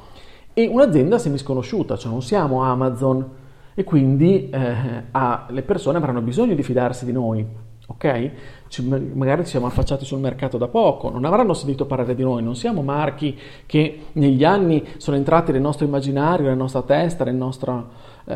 e 0.54 0.68
un'azienda 0.68 1.18
semisconosciuta, 1.18 1.96
cioè 1.98 2.12
non 2.12 2.22
siamo 2.22 2.64
Amazon 2.64 3.28
e 3.74 3.84
quindi 3.84 4.50
eh, 4.50 5.04
ah, 5.12 5.48
le 5.50 5.62
persone 5.62 5.98
avranno 5.98 6.22
bisogno 6.22 6.54
di 6.54 6.64
fidarsi 6.64 7.06
di 7.06 7.12
noi 7.12 7.68
ok? 7.90 8.32
Ci, 8.68 8.84
magari 8.88 9.44
ci 9.44 9.52
siamo 9.52 9.66
affacciati 9.66 10.06
sul 10.06 10.20
mercato 10.20 10.58
da 10.58 10.68
poco, 10.68 11.10
non 11.10 11.26
avranno 11.26 11.54
sentito 11.54 11.86
parlare 11.86 12.16
di 12.16 12.24
noi, 12.24 12.44
non 12.44 12.56
siamo 12.56 12.84
marchi 12.84 13.38
che 13.66 14.06
negli 14.14 14.44
anni 14.44 14.86
sono 14.98 15.18
entrati 15.18 15.52
nel 15.52 15.62
nostro 15.62 15.86
immaginario, 15.86 16.46
nella 16.46 16.56
nostra 16.56 16.84
testa, 16.84 17.24
nel 17.24 17.36
nostro, 17.36 17.90
eh, 18.26 18.36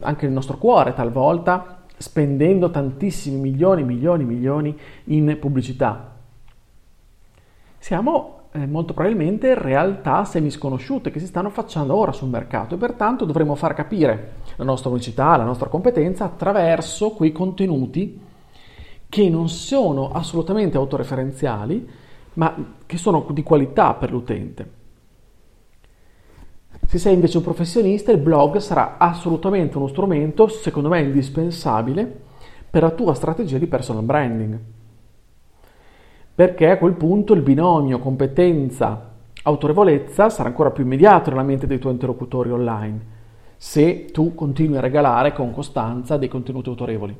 anche 0.00 0.24
nel 0.24 0.32
nostro 0.32 0.56
cuore 0.56 0.94
talvolta, 0.94 1.83
spendendo 1.96 2.70
tantissimi 2.70 3.38
milioni, 3.38 3.82
milioni, 3.82 4.24
milioni 4.24 4.78
in 5.04 5.36
pubblicità. 5.40 6.12
Siamo 7.78 8.48
eh, 8.52 8.66
molto 8.66 8.94
probabilmente 8.94 9.54
realtà 9.54 10.24
semisconosciute 10.24 11.10
che 11.10 11.18
si 11.18 11.26
stanno 11.26 11.48
affacciando 11.48 11.94
ora 11.94 12.12
sul 12.12 12.28
mercato 12.28 12.74
e 12.74 12.78
pertanto 12.78 13.24
dovremo 13.24 13.54
far 13.54 13.74
capire 13.74 14.34
la 14.56 14.64
nostra 14.64 14.90
unicità, 14.90 15.36
la 15.36 15.44
nostra 15.44 15.68
competenza 15.68 16.24
attraverso 16.24 17.10
quei 17.10 17.32
contenuti 17.32 18.20
che 19.08 19.28
non 19.28 19.48
sono 19.48 20.10
assolutamente 20.10 20.76
autoreferenziali, 20.76 21.88
ma 22.34 22.76
che 22.86 22.96
sono 22.96 23.26
di 23.30 23.42
qualità 23.42 23.94
per 23.94 24.10
l'utente. 24.10 24.82
Se 26.86 26.98
sei 26.98 27.14
invece 27.14 27.38
un 27.38 27.42
professionista, 27.42 28.12
il 28.12 28.18
blog 28.18 28.58
sarà 28.58 28.98
assolutamente 28.98 29.76
uno 29.76 29.88
strumento, 29.88 30.46
secondo 30.48 30.88
me 30.88 31.00
indispensabile, 31.00 32.20
per 32.70 32.82
la 32.82 32.90
tua 32.90 33.14
strategia 33.14 33.58
di 33.58 33.66
personal 33.66 34.04
branding. 34.04 34.56
Perché 36.34 36.70
a 36.70 36.78
quel 36.78 36.94
punto 36.94 37.32
il 37.32 37.42
binomio 37.42 37.98
competenza-autorevolezza 37.98 40.30
sarà 40.30 40.48
ancora 40.48 40.72
più 40.72 40.84
immediato 40.84 41.30
nella 41.30 41.42
mente 41.42 41.66
dei 41.66 41.78
tuoi 41.78 41.92
interlocutori 41.92 42.50
online, 42.50 43.12
se 43.56 44.06
tu 44.06 44.34
continui 44.34 44.76
a 44.76 44.80
regalare 44.80 45.32
con 45.32 45.52
costanza 45.52 46.16
dei 46.16 46.28
contenuti 46.28 46.68
autorevoli. 46.68 47.16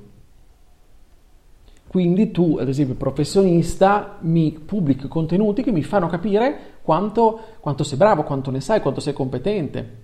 Quindi 1.95 2.33
tu, 2.33 2.57
ad 2.59 2.67
esempio, 2.67 2.97
professionista, 2.97 4.17
mi 4.23 4.51
pubblichi 4.51 5.07
contenuti 5.07 5.63
che 5.63 5.71
mi 5.71 5.85
fanno 5.85 6.09
capire 6.09 6.81
quanto, 6.83 7.39
quanto 7.61 7.85
sei 7.85 7.97
bravo, 7.97 8.25
quanto 8.25 8.51
ne 8.51 8.61
sai, 8.61 8.81
quanto 8.81 8.99
sei 8.99 9.13
competente. 9.13 9.97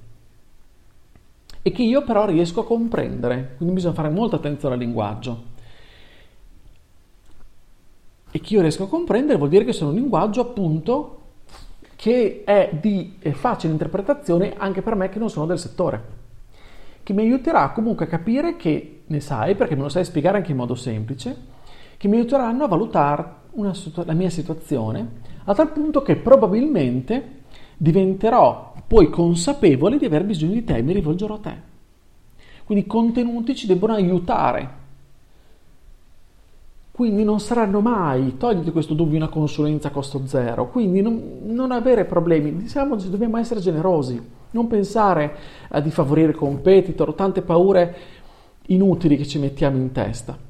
E 1.63 1.73
che 1.73 1.83
io 1.83 2.05
però 2.05 2.27
riesco 2.27 2.61
a 2.61 2.65
comprendere. 2.65 3.55
Quindi 3.57 3.75
bisogna 3.75 3.95
fare 3.95 4.09
molta 4.09 4.37
attenzione 4.37 4.75
al 4.75 4.81
linguaggio. 4.81 5.43
E 8.31 8.39
che 8.41 8.55
io 8.55 8.61
riesco 8.61 8.85
a 8.85 8.89
comprendere 8.89 9.37
vuol 9.37 9.51
dire 9.51 9.65
che 9.65 9.73
sono 9.73 9.91
un 9.91 9.97
linguaggio 9.97 10.43
appunto 10.43 11.23
che 11.97 12.45
è 12.45 12.71
di 12.81 13.17
facile 13.33 13.73
interpretazione 13.73 14.55
anche 14.57 14.81
per 14.83 14.95
me 14.95 15.09
che 15.09 15.19
non 15.19 15.29
sono 15.29 15.47
del 15.47 15.59
settore, 15.59 16.05
che 17.03 17.13
mi 17.13 17.23
aiuterà 17.23 17.71
comunque 17.71 18.05
a 18.05 18.09
capire 18.09 18.55
che 18.55 19.01
ne 19.05 19.19
sai, 19.19 19.57
perché 19.57 19.75
me 19.75 19.83
lo 19.83 19.89
sai 19.89 20.05
spiegare 20.05 20.37
anche 20.37 20.53
in 20.53 20.57
modo 20.57 20.77
semplice, 20.77 21.50
che 22.01 22.09
mi 22.09 22.17
aiuteranno 22.17 22.65
a 22.65 22.67
valutare 22.67 23.25
una, 23.51 23.75
la 24.07 24.15
mia 24.15 24.31
situazione 24.31 25.07
a 25.45 25.53
tal 25.53 25.71
punto 25.71 26.01
che 26.01 26.17
probabilmente 26.17 27.43
diventerò 27.77 28.73
poi 28.87 29.11
consapevole 29.11 29.99
di 29.99 30.07
aver 30.07 30.25
bisogno 30.25 30.55
di 30.55 30.65
te 30.65 30.77
e 30.77 30.83
mi 30.83 30.95
rivolgerò 30.95 31.35
a 31.35 31.39
te. 31.41 31.55
Quindi 32.65 32.85
i 32.85 32.87
contenuti 32.87 33.55
ci 33.55 33.67
debbono 33.67 33.93
aiutare. 33.93 34.79
Quindi 36.91 37.23
non 37.23 37.39
saranno 37.39 37.81
mai, 37.83 38.39
togliti 38.39 38.71
questo 38.71 38.95
dubbio, 38.95 39.19
una 39.19 39.29
consulenza 39.29 39.89
a 39.89 39.91
costo 39.91 40.23
zero. 40.25 40.71
Quindi 40.71 41.03
non, 41.03 41.41
non 41.49 41.71
avere 41.71 42.07
problemi, 42.07 42.57
diciamo, 42.57 42.97
dobbiamo 42.97 43.37
essere 43.37 43.61
generosi, 43.61 44.19
non 44.53 44.67
pensare 44.69 45.37
a 45.69 45.81
di 45.81 45.91
favorire 45.91 46.33
competitor 46.33 47.11
o 47.11 47.15
tante 47.15 47.43
paure 47.43 47.97
inutili 48.69 49.19
che 49.19 49.27
ci 49.27 49.39
mettiamo 49.39 49.77
in 49.77 49.93
testa. 49.93 50.49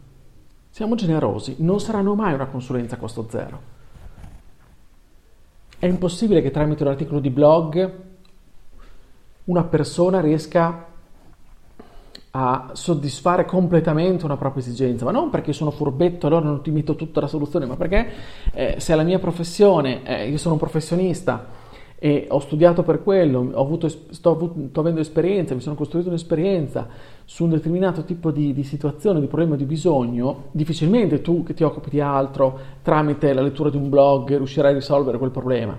Siamo 0.71 0.95
generosi, 0.95 1.57
non 1.59 1.81
saranno 1.81 2.15
mai 2.15 2.33
una 2.33 2.47
consulenza 2.47 2.95
a 2.95 2.99
costo 2.99 3.27
zero. 3.29 3.79
È 5.79 5.87
impossibile 5.87 6.43
che 6.43 6.51
tramite 6.51 6.83
un 6.85 6.91
articolo 6.91 7.21
di 7.21 7.31
blog 7.31 8.09
una 9.45 9.65
persona 9.65 10.21
riesca 10.21 10.87
a 12.33 12.71
soddisfare 12.75 13.45
completamente 13.45 14.25
una 14.25 14.37
propria 14.37 14.63
esigenza, 14.63 15.05
ma 15.05 15.11
non 15.11 15.31
perché 15.31 15.53
sono 15.53 15.73
furbetto 15.73 16.29
allora 16.29 16.45
non 16.45 16.63
ti 16.63 16.71
metto 16.71 16.95
tutta 16.95 17.21
la 17.21 17.27
soluzione, 17.27 17.67
ma 17.67 17.75
perché 17.77 18.09
eh, 18.53 18.77
se 18.79 18.93
è 18.93 18.97
la 18.97 19.03
mia 19.03 19.19
professione, 19.19 20.05
eh, 20.05 20.29
io 20.29 20.39
sono 20.39 20.55
un 20.55 20.61
professionista, 20.61 21.45
e 22.03 22.27
ho 22.31 22.39
studiato 22.39 22.83
per 22.83 23.03
quello, 23.03 23.53
avuto, 23.55 23.87
sto, 23.89 24.09
sto, 24.11 24.81
avendo 24.81 25.01
esperienza, 25.01 25.55
mi 25.55 25.61
sono 25.61 25.75
costruito 25.75 26.09
un'esperienza 26.09 26.89
su 27.27 27.45
un 27.45 27.51
determinato 27.51 28.05
tipo 28.05 28.31
di, 28.31 28.55
di, 28.55 28.65
situazione, 28.65 29.21
di 29.21 29.27
problema, 29.27 29.55
di 29.55 29.67
bisogno, 29.67 30.45
difficilmente 30.53 31.21
tu 31.21 31.43
che 31.43 31.53
ti 31.53 31.63
occupi 31.63 31.91
di 31.91 32.01
altro 32.01 32.59
tramite 32.81 33.35
la 33.35 33.43
lettura 33.43 33.69
di 33.69 33.77
un 33.77 33.91
blog 33.91 34.35
riuscirai 34.35 34.71
a 34.73 34.75
risolvere 34.75 35.19
quel 35.19 35.31
problema. 35.31 35.79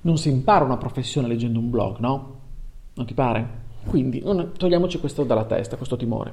Non 0.00 0.16
si 0.16 0.30
impara 0.30 0.64
una 0.64 0.78
professione 0.78 1.28
leggendo 1.28 1.58
un 1.58 1.68
blog, 1.68 1.98
no? 1.98 2.38
Non 2.94 3.04
ti 3.04 3.12
pare? 3.12 3.48
Quindi 3.84 4.22
non, 4.24 4.52
togliamoci 4.56 4.98
questo 4.98 5.24
dalla 5.24 5.44
testa, 5.44 5.76
questo 5.76 5.96
timore. 5.96 6.32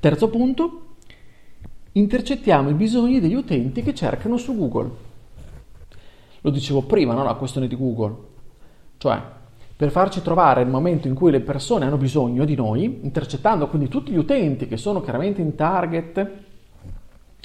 Terzo 0.00 0.30
punto, 0.30 0.80
intercettiamo 1.92 2.70
i 2.70 2.74
bisogni 2.74 3.20
degli 3.20 3.34
utenti 3.34 3.82
che 3.82 3.92
cercano 3.92 4.38
su 4.38 4.56
Google. 4.56 5.03
Lo 6.44 6.50
dicevo 6.50 6.82
prima, 6.82 7.14
no? 7.14 7.24
la 7.24 7.34
questione 7.34 7.66
di 7.66 7.74
Google. 7.74 8.16
Cioè, 8.98 9.18
per 9.74 9.90
farci 9.90 10.20
trovare 10.20 10.60
il 10.60 10.68
momento 10.68 11.08
in 11.08 11.14
cui 11.14 11.30
le 11.30 11.40
persone 11.40 11.86
hanno 11.86 11.96
bisogno 11.96 12.44
di 12.44 12.54
noi, 12.54 13.00
intercettando 13.02 13.66
quindi 13.66 13.88
tutti 13.88 14.12
gli 14.12 14.18
utenti 14.18 14.68
che 14.68 14.76
sono 14.76 15.00
chiaramente 15.00 15.40
in 15.40 15.54
target 15.54 16.30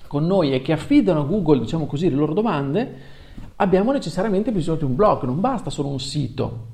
con 0.05 0.25
noi 0.25 0.51
e 0.51 0.61
che 0.61 0.73
affidano 0.73 1.21
a 1.21 1.23
Google, 1.23 1.61
diciamo 1.61 1.85
così, 1.85 2.09
le 2.09 2.17
loro 2.17 2.33
domande, 2.33 2.93
abbiamo 3.55 3.93
necessariamente 3.93 4.51
bisogno 4.51 4.79
di 4.79 4.83
un 4.83 4.95
blog, 4.95 5.23
non 5.23 5.39
basta 5.39 5.69
solo 5.69 5.87
un 5.87 5.99
sito. 6.01 6.67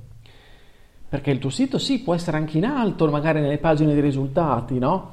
Perché 1.08 1.30
il 1.30 1.38
tuo 1.38 1.52
sito 1.52 1.78
sì, 1.78 2.02
può 2.02 2.16
essere 2.16 2.38
anche 2.38 2.58
in 2.58 2.66
alto, 2.66 3.08
magari 3.12 3.40
nelle 3.40 3.60
pagine 3.60 3.94
dei 3.94 4.02
risultati, 4.02 4.80
no? 4.80 5.12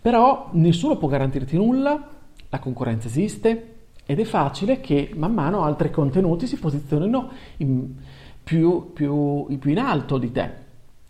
Però 0.00 0.50
nessuno 0.52 0.96
può 0.96 1.08
garantirti 1.08 1.56
nulla, 1.56 2.08
la 2.48 2.58
concorrenza 2.60 3.08
esiste, 3.08 3.71
ed 4.12 4.20
è 4.20 4.24
facile 4.24 4.80
che 4.80 5.10
man 5.16 5.32
mano 5.32 5.62
altri 5.62 5.90
contenuti 5.90 6.46
si 6.46 6.58
posizionino 6.58 7.30
in 7.58 7.94
più, 8.42 8.92
più, 8.92 9.46
più 9.58 9.70
in 9.70 9.78
alto 9.78 10.18
di 10.18 10.30
te. 10.30 10.50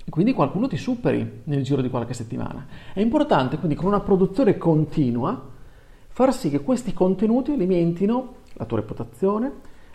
Quindi 0.08 0.32
qualcuno 0.32 0.68
ti 0.68 0.76
superi 0.76 1.40
nel 1.44 1.64
giro 1.64 1.82
di 1.82 1.90
qualche 1.90 2.14
settimana. 2.14 2.64
È 2.92 3.00
importante 3.00 3.56
quindi 3.58 3.74
con 3.74 3.86
una 3.86 3.98
produzione 3.98 4.56
continua 4.56 5.50
far 6.06 6.32
sì 6.32 6.48
che 6.48 6.60
questi 6.60 6.92
contenuti 6.92 7.50
alimentino 7.50 8.34
la 8.52 8.66
tua 8.66 8.78
reputazione, 8.78 9.50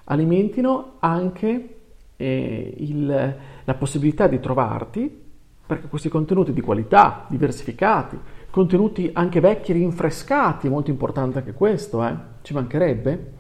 alimentino 0.05 0.95
anche 0.99 1.77
eh, 2.17 2.73
il, 2.77 3.35
la 3.63 3.73
possibilità 3.75 4.27
di 4.27 4.41
trovarti, 4.41 5.23
perché 5.65 5.87
questi 5.87 6.09
contenuti 6.09 6.51
di 6.51 6.61
qualità, 6.61 7.25
diversificati, 7.29 8.19
contenuti 8.57 9.11
anche 9.13 9.39
vecchi 9.39 9.71
rinfrescati, 9.71 10.67
molto 10.67 10.89
importante 10.89 11.37
anche 11.37 11.53
questo, 11.53 12.03
eh? 12.03 12.15
ci 12.41 12.55
mancherebbe, 12.55 13.33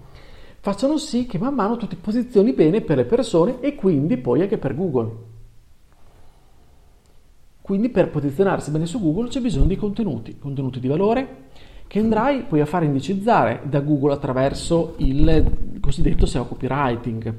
facciano 0.59 0.99
sì 0.99 1.25
che 1.25 1.39
man 1.39 1.55
mano 1.55 1.75
tu 1.75 1.87
ti 1.87 1.95
posizioni 1.95 2.53
bene 2.53 2.81
per 2.81 2.97
le 2.97 3.05
persone 3.05 3.59
e 3.61 3.73
quindi 3.73 4.17
poi 4.17 4.41
anche 4.41 4.59
per 4.59 4.75
Google. 4.75 5.15
Quindi 7.61 7.89
per 7.89 8.11
posizionarsi 8.11 8.69
bene 8.69 8.85
su 8.85 9.01
Google 9.01 9.29
c'è 9.29 9.41
bisogno 9.41 9.65
di 9.65 9.75
contenuti, 9.75 10.37
contenuti 10.37 10.79
di 10.79 10.87
valore 10.87 11.45
che 11.87 11.97
andrai 11.97 12.43
poi 12.43 12.61
a 12.61 12.67
fare 12.67 12.85
indicizzare 12.85 13.63
da 13.65 13.79
Google 13.79 14.13
attraverso 14.13 14.93
il 14.97 15.79
cosiddetto 15.79 16.27
SEO 16.27 16.45
copywriting. 16.45 17.35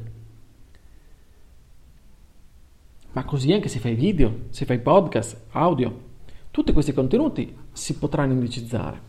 Ma 3.12 3.24
così 3.24 3.52
anche 3.52 3.68
se 3.68 3.78
fai 3.78 3.94
video, 3.94 4.46
se 4.50 4.64
fai 4.64 4.80
podcast, 4.80 5.44
audio, 5.52 6.06
tutti 6.58 6.72
questi 6.72 6.92
contenuti 6.92 7.54
si 7.78 7.94
potranno 7.96 8.32
indicizzare. 8.32 9.06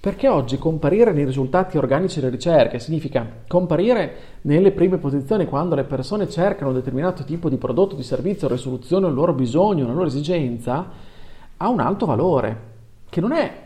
Perché 0.00 0.28
oggi 0.28 0.58
comparire 0.58 1.12
nei 1.12 1.24
risultati 1.24 1.76
organici 1.76 2.20
delle 2.20 2.32
ricerche 2.32 2.78
significa 2.78 3.26
comparire 3.48 4.14
nelle 4.42 4.70
prime 4.70 4.98
posizioni 4.98 5.44
quando 5.44 5.74
le 5.74 5.84
persone 5.84 6.28
cercano 6.28 6.70
un 6.70 6.76
determinato 6.76 7.24
tipo 7.24 7.48
di 7.48 7.56
prodotto, 7.56 7.96
di 7.96 8.04
servizio, 8.04 8.46
risoluzione 8.46 9.06
al 9.06 9.14
loro 9.14 9.32
bisogno, 9.32 9.84
alla 9.84 9.94
loro 9.94 10.06
esigenza, 10.06 10.88
ha 11.56 11.68
un 11.68 11.80
alto 11.80 12.06
valore, 12.06 12.60
che 13.08 13.20
non 13.20 13.32
è 13.32 13.62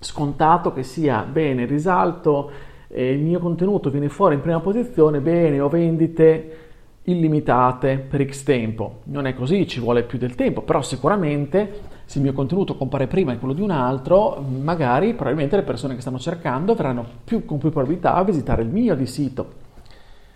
scontato 0.00 0.72
che 0.72 0.82
sia 0.82 1.22
bene, 1.22 1.64
risalto, 1.64 2.50
eh, 2.88 3.12
il 3.12 3.20
mio 3.20 3.38
contenuto 3.38 3.88
viene 3.88 4.08
fuori 4.08 4.34
in 4.34 4.40
prima 4.40 4.58
posizione, 4.58 5.20
bene, 5.20 5.60
ho 5.60 5.68
vendite 5.68 6.56
illimitate 7.04 7.98
per 7.98 8.28
X 8.28 8.42
tempo. 8.42 9.00
Non 9.04 9.26
è 9.26 9.34
così, 9.34 9.66
ci 9.66 9.80
vuole 9.80 10.02
più 10.02 10.18
del 10.18 10.34
tempo, 10.34 10.62
però 10.62 10.82
sicuramente 10.82 11.90
se 12.12 12.18
il 12.18 12.24
mio 12.24 12.34
contenuto 12.34 12.76
compare 12.76 13.06
prima 13.06 13.32
di 13.32 13.38
quello 13.38 13.54
di 13.54 13.62
un 13.62 13.70
altro, 13.70 14.38
magari 14.42 15.14
probabilmente 15.14 15.56
le 15.56 15.62
persone 15.62 15.94
che 15.94 16.02
stanno 16.02 16.18
cercando 16.18 16.74
verranno 16.74 17.06
più, 17.24 17.46
con 17.46 17.56
più 17.56 17.70
probabilità 17.70 18.12
a 18.12 18.22
visitare 18.22 18.60
il 18.60 18.68
mio 18.68 18.94
di 18.94 19.06
sito 19.06 19.50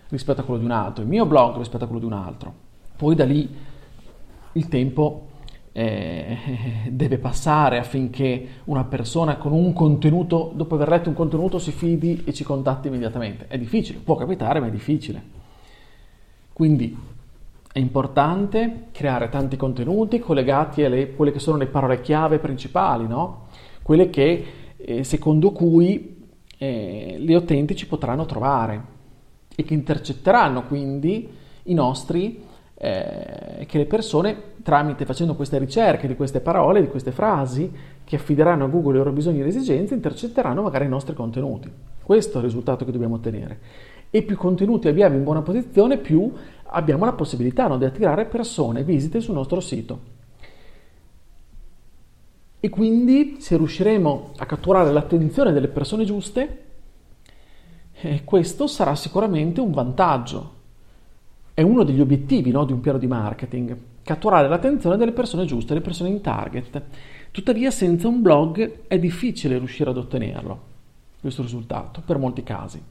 rispetto 0.09 0.41
a 0.41 0.45
quello 0.45 0.61
di 0.61 0.65
un 0.65 0.71
altro, 0.71 1.03
il 1.03 1.09
mio 1.11 1.27
blog 1.27 1.59
rispetto 1.59 1.85
a 1.85 1.87
quello 1.87 2.01
di 2.01 2.07
un 2.07 2.15
altro. 2.15 2.55
Poi 2.97 3.15
da 3.15 3.27
lì 3.27 3.55
il 4.53 4.69
tempo 4.69 5.27
eh, 5.73 6.39
deve 6.89 7.19
passare 7.19 7.77
affinché 7.77 8.49
una 8.65 8.85
persona 8.85 9.37
con 9.37 9.53
un 9.53 9.75
contenuto, 9.75 10.53
dopo 10.55 10.77
aver 10.77 10.89
letto 10.89 11.11
un 11.11 11.15
contenuto, 11.15 11.59
si 11.59 11.73
fidi 11.73 12.23
e 12.25 12.33
ci 12.33 12.43
contatti 12.43 12.89
immediatamente. 12.89 13.49
È 13.49 13.59
difficile, 13.59 13.99
può 13.99 14.15
capitare, 14.15 14.61
ma 14.61 14.69
è 14.69 14.71
difficile. 14.71 15.23
Quindi 16.55 16.97
è 17.77 17.79
importante 17.79 18.85
creare 18.91 19.29
tanti 19.29 19.59
contenuti 19.59 20.19
collegati 20.19 20.83
a 20.83 20.89
quelle 21.09 21.31
che 21.31 21.39
sono 21.39 21.59
le 21.59 21.67
parole 21.67 22.01
chiave 22.01 22.39
principali, 22.39 23.07
no? 23.07 23.49
quelle 23.83 24.09
che, 24.09 24.47
eh, 24.79 25.05
secondo 25.05 25.53
cui 25.53 26.25
eh, 26.57 27.17
gli 27.19 27.35
utenti 27.35 27.77
ci 27.77 27.87
potranno 27.87 28.25
trovare 28.25 28.83
e 29.55 29.63
che 29.63 29.75
intercetteranno 29.75 30.63
quindi 30.63 31.29
i 31.65 31.75
nostri, 31.75 32.43
eh, 32.79 33.67
che 33.69 33.77
le 33.77 33.85
persone 33.85 34.55
tramite 34.63 35.05
facendo 35.05 35.35
queste 35.35 35.59
ricerche 35.59 36.07
di 36.07 36.17
queste 36.17 36.41
parole, 36.41 36.81
di 36.81 36.89
queste 36.89 37.13
frasi, 37.13 37.71
che 38.05 38.17
affideranno 38.17 38.65
a 38.65 38.69
Google 38.69 38.95
i 38.95 38.97
loro 38.97 39.13
bisogni 39.13 39.43
e 39.43 39.47
esigenze, 39.49 39.93
intercetteranno 39.93 40.63
magari 40.63 40.87
i 40.87 40.89
nostri 40.89 41.15
contenuti. 41.15 41.71
Questo 42.03 42.37
è 42.37 42.39
il 42.39 42.47
risultato 42.47 42.87
che 42.87 42.93
dobbiamo 42.93 43.17
ottenere 43.17 43.61
e 44.11 44.23
più 44.23 44.37
contenuti 44.37 44.89
abbiamo 44.89 45.17
in 45.17 45.25
buona 45.25 45.43
posizione, 45.43 45.99
più 45.99 46.33
abbiamo 46.69 47.05
la 47.05 47.13
possibilità 47.13 47.67
no, 47.67 47.79
di 47.79 47.85
attirare 47.85 48.27
persone, 48.27 48.83
visite 48.83 49.21
sul 49.21 49.35
nostro 49.35 49.61
sito. 49.61 50.15
E 52.61 52.69
quindi 52.69 53.37
se 53.39 53.57
riusciremo 53.57 54.33
a 54.39 54.47
catturare 54.47 54.91
l'attenzione 54.91 55.53
delle 55.53 55.69
persone 55.69 56.05
giuste, 56.05 56.65
eh, 58.01 58.25
questo 58.25 58.67
sarà 58.67 58.95
sicuramente 58.95 59.61
un 59.61 59.71
vantaggio. 59.71 60.55
È 61.55 61.63
uno 61.63 61.85
degli 61.85 62.01
obiettivi 62.01 62.51
no, 62.51 62.65
di 62.65 62.73
un 62.73 62.81
piano 62.81 62.99
di 62.99 63.07
marketing, 63.07 63.77
catturare 64.03 64.49
l'attenzione 64.49 64.97
delle 64.97 65.13
persone 65.13 65.45
giuste, 65.45 65.75
le 65.75 65.81
persone 65.81 66.11
in 66.11 66.21
target. 66.21 66.83
Tuttavia 67.31 67.71
senza 67.71 68.09
un 68.09 68.23
blog 68.23 68.87
è 68.87 68.99
difficile 68.99 69.59
riuscire 69.59 69.91
ad 69.91 69.99
ottenerlo, 69.99 70.61
questo 71.21 71.43
risultato, 71.43 72.03
per 72.05 72.19
molti 72.19 72.43
casi. 72.43 72.83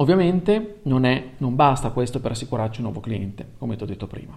Ovviamente 0.00 0.78
non, 0.82 1.04
è, 1.04 1.32
non 1.38 1.54
basta 1.54 1.90
questo 1.90 2.20
per 2.20 2.30
assicurarci 2.30 2.80
un 2.80 2.86
nuovo 2.86 3.00
cliente, 3.00 3.46
come 3.58 3.76
ti 3.76 3.82
ho 3.82 3.86
detto 3.86 4.06
prima. 4.06 4.36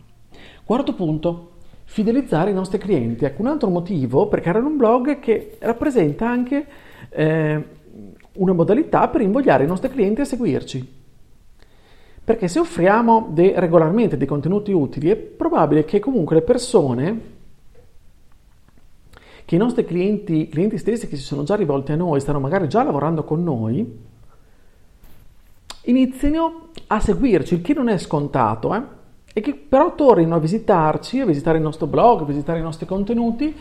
Quarto 0.65 0.93
punto, 0.93 1.51
fidelizzare 1.85 2.51
i 2.51 2.53
nostri 2.53 2.77
clienti. 2.77 3.23
Ecco 3.23 3.41
un 3.41 3.47
altro 3.47 3.69
motivo 3.69 4.27
per 4.27 4.41
creare 4.41 4.59
un 4.59 4.75
blog 4.75 5.19
che 5.19 5.57
rappresenta 5.59 6.29
anche 6.29 6.65
eh, 7.09 7.63
una 8.33 8.53
modalità 8.53 9.07
per 9.07 9.21
invogliare 9.21 9.63
i 9.63 9.67
nostri 9.67 9.89
clienti 9.89 10.19
a 10.19 10.25
seguirci. 10.25 11.01
Perché 12.25 12.49
se 12.49 12.59
offriamo 12.59 13.29
de- 13.31 13.53
regolarmente 13.55 14.17
dei 14.17 14.27
contenuti 14.27 14.73
utili, 14.73 15.09
è 15.09 15.15
probabile 15.15 15.85
che 15.85 15.99
comunque 15.99 16.35
le 16.35 16.41
persone, 16.41 17.21
che 19.45 19.55
i 19.55 19.57
nostri 19.57 19.85
clienti, 19.85 20.49
clienti 20.49 20.77
stessi 20.77 21.07
che 21.07 21.15
si 21.15 21.23
sono 21.23 21.43
già 21.43 21.55
rivolti 21.55 21.93
a 21.93 21.95
noi, 21.95 22.19
stanno 22.19 22.41
magari 22.41 22.67
già 22.67 22.83
lavorando 22.83 23.23
con 23.23 23.41
noi, 23.43 24.11
inizino 25.85 26.69
a 26.87 26.99
seguirci, 26.99 27.55
il 27.55 27.61
che 27.61 27.73
non 27.73 27.89
è 27.89 27.97
scontato, 27.97 28.73
eh? 28.73 28.81
e 29.33 29.41
che 29.41 29.55
però 29.55 29.95
tornino 29.95 30.35
a 30.35 30.39
visitarci, 30.39 31.19
a 31.19 31.25
visitare 31.25 31.57
il 31.57 31.63
nostro 31.63 31.87
blog, 31.87 32.21
a 32.21 32.25
visitare 32.25 32.59
i 32.59 32.61
nostri 32.61 32.85
contenuti, 32.85 33.55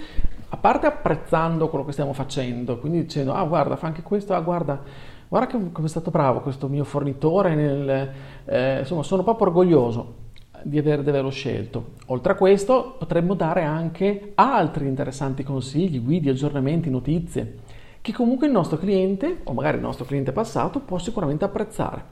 a 0.50 0.56
parte 0.58 0.86
apprezzando 0.86 1.68
quello 1.68 1.84
che 1.84 1.92
stiamo 1.92 2.12
facendo, 2.12 2.78
quindi 2.78 3.00
dicendo, 3.00 3.32
ah 3.32 3.44
guarda, 3.44 3.76
fa 3.76 3.86
anche 3.86 4.02
questo, 4.02 4.34
ah 4.34 4.40
guarda, 4.40 4.82
guarda 5.28 5.58
come 5.72 5.86
è 5.86 5.88
stato 5.88 6.10
bravo 6.10 6.40
questo 6.40 6.68
mio 6.68 6.84
fornitore, 6.84 7.54
nel, 7.54 8.10
eh, 8.44 8.80
insomma 8.80 9.02
sono 9.02 9.22
proprio 9.22 9.46
orgoglioso 9.46 10.14
di, 10.62 10.76
aver, 10.76 11.02
di 11.02 11.08
averlo 11.08 11.30
scelto. 11.30 11.92
Oltre 12.06 12.32
a 12.32 12.36
questo 12.36 12.96
potremmo 12.98 13.32
dare 13.32 13.62
anche 13.62 14.32
altri 14.34 14.86
interessanti 14.86 15.42
consigli, 15.42 16.02
guidi, 16.02 16.28
aggiornamenti, 16.28 16.90
notizie 16.90 17.60
che 18.02 18.12
comunque 18.12 18.46
il 18.46 18.52
nostro 18.52 18.76
cliente, 18.76 19.40
o 19.44 19.52
magari 19.52 19.76
il 19.76 19.82
nostro 19.82 20.04
cliente 20.04 20.32
passato, 20.32 20.80
può 20.80 20.98
sicuramente 20.98 21.44
apprezzare. 21.44 22.04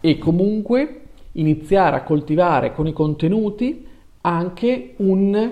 E 0.00 0.18
comunque 0.18 1.02
iniziare 1.32 1.96
a 1.96 2.02
coltivare 2.02 2.72
con 2.72 2.86
i 2.86 2.92
contenuti 2.92 3.86
anche 4.20 4.94
un... 4.98 5.50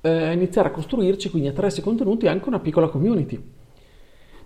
Eh, 0.00 0.32
iniziare 0.32 0.68
a 0.68 0.72
costruirci, 0.72 1.30
quindi 1.30 1.48
attraverso 1.48 1.80
i 1.80 1.82
contenuti, 1.82 2.26
anche 2.26 2.48
una 2.48 2.58
piccola 2.58 2.88
community 2.88 3.52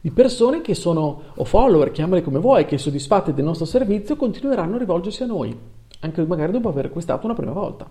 di 0.00 0.10
persone 0.10 0.60
che 0.60 0.74
sono, 0.74 1.22
o 1.34 1.44
follower, 1.44 1.90
chiamali 1.90 2.22
come 2.22 2.38
vuoi, 2.38 2.64
che 2.64 2.78
soddisfatte 2.78 3.34
del 3.34 3.44
nostro 3.44 3.66
servizio 3.66 4.16
continueranno 4.16 4.76
a 4.76 4.78
rivolgersi 4.78 5.24
a 5.24 5.26
noi, 5.26 5.56
anche 6.00 6.24
magari 6.24 6.52
dopo 6.52 6.68
aver 6.68 6.86
acquistato 6.86 7.26
una 7.26 7.34
prima 7.34 7.52
volta. 7.52 7.88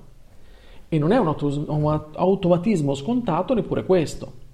E 0.88 0.98
non 0.98 1.12
è 1.12 1.18
un, 1.18 1.28
auto, 1.28 1.66
un 1.68 2.02
automatismo 2.14 2.96
scontato 2.96 3.54
neppure 3.54 3.84
questo. 3.84 4.46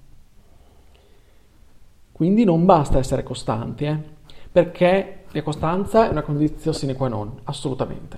Quindi 2.23 2.45
non 2.45 2.63
basta 2.63 2.99
essere 2.99 3.21
costanti, 3.21 3.83
eh? 3.83 3.97
perché 4.49 5.23
la 5.29 5.41
costanza 5.41 6.07
è 6.07 6.09
una 6.09 6.21
condizione 6.21 6.77
sine 6.77 6.95
qua 6.95 7.09
non, 7.09 7.39
assolutamente. 7.43 8.17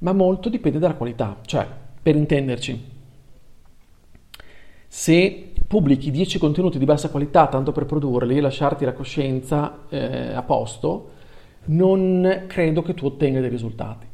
Ma 0.00 0.12
molto 0.12 0.50
dipende 0.50 0.78
dalla 0.78 0.96
qualità, 0.96 1.38
cioè, 1.46 1.66
per 2.02 2.14
intenderci, 2.14 2.90
se 4.86 5.52
pubblichi 5.66 6.10
10 6.10 6.38
contenuti 6.38 6.78
di 6.78 6.84
bassa 6.84 7.08
qualità 7.08 7.46
tanto 7.46 7.72
per 7.72 7.86
produrli 7.86 8.36
e 8.36 8.42
lasciarti 8.42 8.84
la 8.84 8.92
coscienza 8.92 9.86
eh, 9.88 10.34
a 10.34 10.42
posto, 10.42 11.10
non 11.68 12.44
credo 12.48 12.82
che 12.82 12.92
tu 12.92 13.06
ottenga 13.06 13.40
dei 13.40 13.48
risultati. 13.48 14.06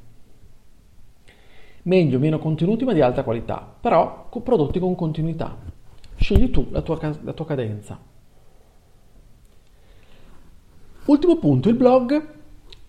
Meglio 1.82 2.18
meno 2.20 2.38
contenuti 2.38 2.84
ma 2.84 2.92
di 2.92 3.00
alta 3.00 3.24
qualità, 3.24 3.68
però 3.80 4.28
prodotti 4.30 4.78
con 4.78 4.94
continuità. 4.94 5.56
Scegli 6.14 6.50
tu 6.50 6.68
la 6.70 6.82
tua, 6.82 7.00
la 7.22 7.32
tua 7.32 7.44
cadenza. 7.44 8.07
Ultimo 11.08 11.38
punto, 11.38 11.70
il 11.70 11.74
blog 11.74 12.22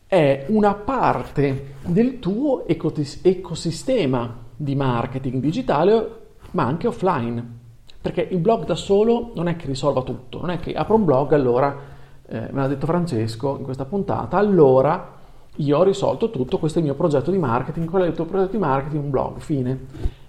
è 0.06 0.46
una 0.50 0.74
parte 0.74 1.76
del 1.86 2.20
tuo 2.20 2.66
ecosistema 2.68 4.36
di 4.58 4.76
marketing 4.76 5.42
digitale, 5.42 6.18
ma 6.52 6.66
anche 6.66 6.88
offline. 6.88 7.58
Perché 8.02 8.28
il 8.30 8.40
blog 8.40 8.66
da 8.66 8.76
solo 8.76 9.32
non 9.36 9.48
è 9.48 9.56
che 9.56 9.68
risolva 9.68 10.02
tutto, 10.02 10.42
non 10.42 10.50
è 10.50 10.60
che 10.60 10.74
apro 10.74 10.96
un 10.96 11.06
blog, 11.06 11.32
allora, 11.32 11.74
eh, 12.28 12.40
me 12.52 12.60
l'ha 12.60 12.68
detto 12.68 12.86
Francesco 12.86 13.56
in 13.58 13.64
questa 13.64 13.86
puntata, 13.86 14.36
allora 14.36 15.16
io 15.56 15.78
ho 15.78 15.84
risolto 15.84 16.30
tutto, 16.30 16.58
questo 16.58 16.80
è 16.80 16.82
il 16.82 16.88
mio 16.88 16.98
progetto 16.98 17.32
di 17.32 17.38
marketing, 17.38 17.90
qual 17.90 18.04
è 18.04 18.08
il 18.08 18.16
tuo 18.16 18.26
progetto 18.26 18.52
di 18.52 18.58
marketing? 18.58 19.02
Un 19.02 19.10
blog, 19.12 19.40
fine. 19.40 19.80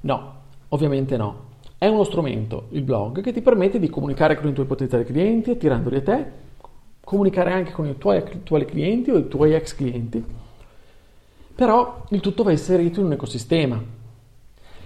No, 0.03 0.33
ovviamente 0.68 1.16
no. 1.16 1.48
È 1.76 1.88
uno 1.88 2.05
strumento, 2.05 2.66
il 2.68 2.83
blog, 2.83 3.20
che 3.20 3.33
ti 3.33 3.42
permette 3.42 3.81
di 3.81 3.90
comunicare 3.90 4.37
con 4.37 4.48
i 4.48 4.53
tuoi 4.53 4.66
potenziali 4.66 5.03
clienti, 5.05 5.50
attirandoli 5.50 5.96
a 5.96 6.03
te, 6.03 6.48
comunicare 7.11 7.53
anche 7.53 7.73
con 7.73 7.88
i 7.88 7.99
tuoi 7.99 8.18
attuali 8.18 8.64
clienti 8.64 9.11
o 9.11 9.16
i 9.16 9.27
tuoi 9.27 9.53
ex 9.53 9.75
clienti, 9.75 10.25
però 11.57 12.05
il 12.11 12.20
tutto 12.20 12.44
va 12.44 12.53
inserito 12.53 13.01
in 13.01 13.07
un 13.07 13.12
ecosistema 13.12 13.83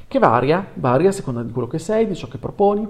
che 0.09 0.19
varia, 0.19 0.67
varia 0.73 1.11
a 1.11 1.13
seconda 1.13 1.43
di 1.43 1.53
quello 1.53 1.69
che 1.69 1.79
sei, 1.79 2.07
di 2.07 2.17
ciò 2.17 2.27
che 2.27 2.39
proponi. 2.39 2.89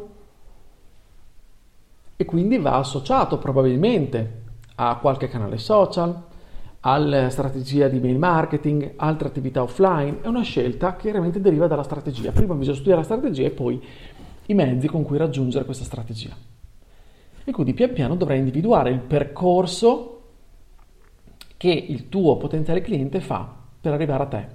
e 2.16 2.24
quindi 2.24 2.58
va 2.58 2.76
associato 2.76 3.38
probabilmente 3.38 4.42
a 4.76 4.96
qualche 4.98 5.26
canale 5.26 5.58
social, 5.58 6.16
alla 6.78 7.28
strategia 7.28 7.88
di 7.88 7.98
mail 7.98 8.18
marketing, 8.18 8.92
altre 8.94 9.26
attività 9.26 9.62
offline, 9.62 10.20
è 10.20 10.28
una 10.28 10.42
scelta 10.42 10.94
che 10.94 11.10
chiaramente 11.10 11.40
deriva 11.40 11.66
dalla 11.66 11.82
strategia. 11.82 12.30
Prima 12.30 12.54
bisogna 12.54 12.76
studiare 12.76 13.00
la 13.00 13.04
strategia 13.04 13.46
e 13.48 13.50
poi 13.50 13.82
i 14.46 14.54
mezzi 14.54 14.86
con 14.86 15.02
cui 15.02 15.18
raggiungere 15.18 15.64
questa 15.64 15.82
strategia. 15.82 16.53
E 17.44 17.52
quindi 17.52 17.74
pian 17.74 17.92
piano 17.92 18.16
dovrai 18.16 18.38
individuare 18.38 18.90
il 18.90 19.00
percorso 19.00 20.20
che 21.56 21.70
il 21.70 22.08
tuo 22.08 22.36
potenziale 22.36 22.80
cliente 22.80 23.20
fa 23.20 23.48
per 23.80 23.92
arrivare 23.92 24.22
a 24.22 24.26
te. 24.26 24.46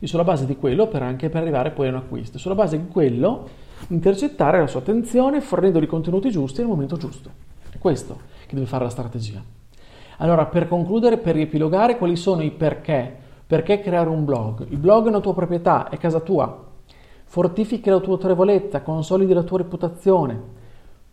E 0.00 0.06
sulla 0.06 0.24
base 0.24 0.44
di 0.46 0.56
quello, 0.56 0.88
per 0.88 1.02
anche 1.02 1.28
per 1.28 1.42
arrivare 1.42 1.70
poi 1.70 1.86
a 1.86 1.90
un 1.90 1.96
acquisto. 1.96 2.38
Sulla 2.38 2.54
base 2.54 2.76
di 2.76 2.88
quello, 2.88 3.48
intercettare 3.88 4.58
la 4.58 4.66
sua 4.66 4.80
attenzione 4.80 5.40
fornendogli 5.40 5.84
i 5.84 5.88
contenuti 5.88 6.30
giusti 6.30 6.60
nel 6.60 6.68
momento 6.68 6.96
giusto. 6.96 7.30
È 7.70 7.78
questo 7.78 8.18
che 8.46 8.54
deve 8.54 8.66
fare 8.66 8.84
la 8.84 8.90
strategia. 8.90 9.42
Allora, 10.18 10.46
per 10.46 10.68
concludere, 10.68 11.18
per 11.18 11.34
riepilogare, 11.34 11.96
quali 11.96 12.16
sono 12.16 12.42
i 12.42 12.50
perché? 12.50 13.16
Perché 13.46 13.80
creare 13.80 14.08
un 14.08 14.24
blog? 14.24 14.66
Il 14.68 14.78
blog 14.78 15.06
è 15.06 15.08
una 15.08 15.20
tua 15.20 15.34
proprietà, 15.34 15.88
è 15.88 15.96
casa 15.98 16.20
tua. 16.20 16.62
Fortifichi 17.24 17.90
la 17.90 18.00
tua 18.00 18.12
autorevolezza, 18.12 18.82
consolidi 18.82 19.32
la 19.32 19.42
tua 19.42 19.58
reputazione. 19.58 20.62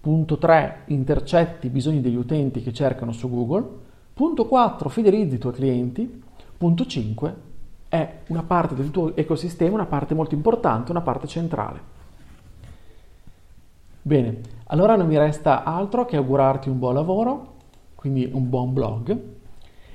Punto 0.02 0.38
3. 0.38 0.84
Intercetti 0.88 1.68
i 1.68 1.70
bisogni 1.70 2.02
degli 2.02 2.16
utenti 2.16 2.62
che 2.62 2.74
cercano 2.74 3.12
su 3.12 3.30
Google. 3.30 3.66
Punto 4.14 4.46
4. 4.48 4.90
Fidelizzi 4.90 5.36
i 5.36 5.38
tuoi 5.38 5.54
clienti. 5.54 6.24
Punto 6.58 6.86
5. 6.86 7.36
È 7.88 8.20
una 8.28 8.44
parte 8.44 8.76
del 8.76 8.92
tuo 8.92 9.16
ecosistema, 9.16 9.76
una 9.76 9.86
parte 9.86 10.14
molto 10.14 10.36
importante, 10.36 10.92
una 10.92 11.02
parte 11.02 11.28
centrale. 11.28 11.80
Bene, 14.02 14.40
allora 14.66 14.96
non 14.96 15.08
mi 15.08 15.18
resta 15.18 15.64
altro 15.64 16.06
che 16.06 16.18
augurarti 16.18 16.70
un 16.70 16.80
buon 16.80 16.96
lavoro 16.96 17.52
quindi 18.02 18.28
un 18.34 18.50
buon 18.50 18.74
blog. 18.74 19.16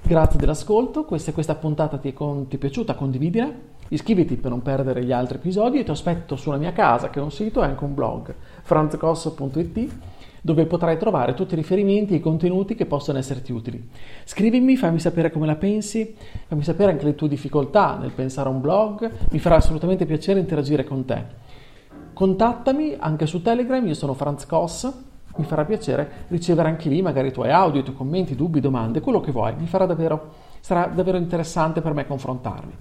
Grazie 0.01 0.39
dell'ascolto, 0.39 1.05
se 1.19 1.33
questa 1.33 1.57
puntata 1.57 1.99
ti 1.99 2.11
è, 2.11 2.13
con, 2.13 2.47
ti 2.47 2.55
è 2.55 2.59
piaciuta 2.61 2.95
condividila, 2.95 3.51
iscriviti 3.89 4.37
per 4.37 4.51
non 4.51 4.63
perdere 4.63 5.05
gli 5.05 5.13
altri 5.13 5.37
episodi 5.37 5.79
e 5.79 5.85
ti 5.85 5.91
aspetto 5.91 6.37
sulla 6.37 6.57
mia 6.57 6.73
casa 6.73 7.11
che 7.11 7.19
è 7.19 7.23
un 7.23 7.31
sito 7.31 7.63
e 7.63 7.67
anche 7.67 7.85
un 7.85 7.95
blog, 7.95 8.35
franzcosso.it 8.63 9.89
dove 10.41 10.67
potrai 10.67 10.97
trovare 10.97 11.35
tutti 11.35 11.55
i 11.55 11.57
riferimenti 11.57 12.13
e 12.13 12.17
i 12.19 12.21
contenuti 12.21 12.77
che 12.77 12.87
possono 12.87 13.19
esserti 13.19 13.51
utili. 13.51 13.89
Scrivimi, 14.25 14.77
fammi 14.77 15.01
sapere 15.01 15.33
come 15.33 15.45
la 15.45 15.57
pensi, 15.57 16.15
fammi 16.47 16.63
sapere 16.63 16.93
anche 16.93 17.05
le 17.05 17.17
tue 17.17 17.27
difficoltà 17.27 17.97
nel 17.97 18.13
pensare 18.13 18.49
a 18.49 18.53
un 18.53 18.61
blog, 18.61 19.11
mi 19.31 19.41
farà 19.41 19.57
assolutamente 19.57 20.07
piacere 20.07 20.39
interagire 20.39 20.85
con 20.85 21.05
te. 21.05 21.25
Contattami 22.13 22.95
anche 22.97 23.27
su 23.27 23.43
Telegram, 23.43 23.85
io 23.85 23.95
sono 23.95 24.15
Franz 24.15 24.47
Koss 24.47 24.93
mi 25.37 25.45
farà 25.45 25.65
piacere 25.65 26.25
ricevere 26.29 26.69
anche 26.69 26.89
lì 26.89 27.03
magari 27.03 27.29
i 27.29 27.33
tuoi 27.33 27.51
audio, 27.51 27.81
i 27.81 27.85
tuoi 27.85 27.97
commenti, 27.97 28.35
dubbi, 28.35 28.61
domande, 28.61 29.01
quello 29.01 29.21
che 29.21 29.33
vuoi, 29.33 29.55
mi 29.59 29.67
farà 29.67 29.87
davvero, 29.87 30.33
sarà 30.61 30.87
davvero 30.87 31.19
interessante 31.19 31.81
per 31.81 31.93
me 31.93 32.07
confrontarmi. 32.07 32.73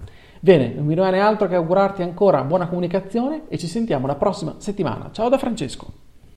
Bene, 0.45 0.75
non 0.75 0.86
mi 0.86 0.93
rimane 0.93 1.19
altro 1.19 1.47
che 1.47 1.55
augurarti 1.55 2.03
ancora 2.03 2.43
buona 2.43 2.67
comunicazione 2.67 3.45
e 3.47 3.58
ci 3.58 3.65
sentiamo 3.65 4.05
la 4.05 4.13
prossima 4.13 4.53
settimana. 4.60 5.10
Ciao 5.12 5.27
da 5.27 5.39
Francesco! 5.39 6.05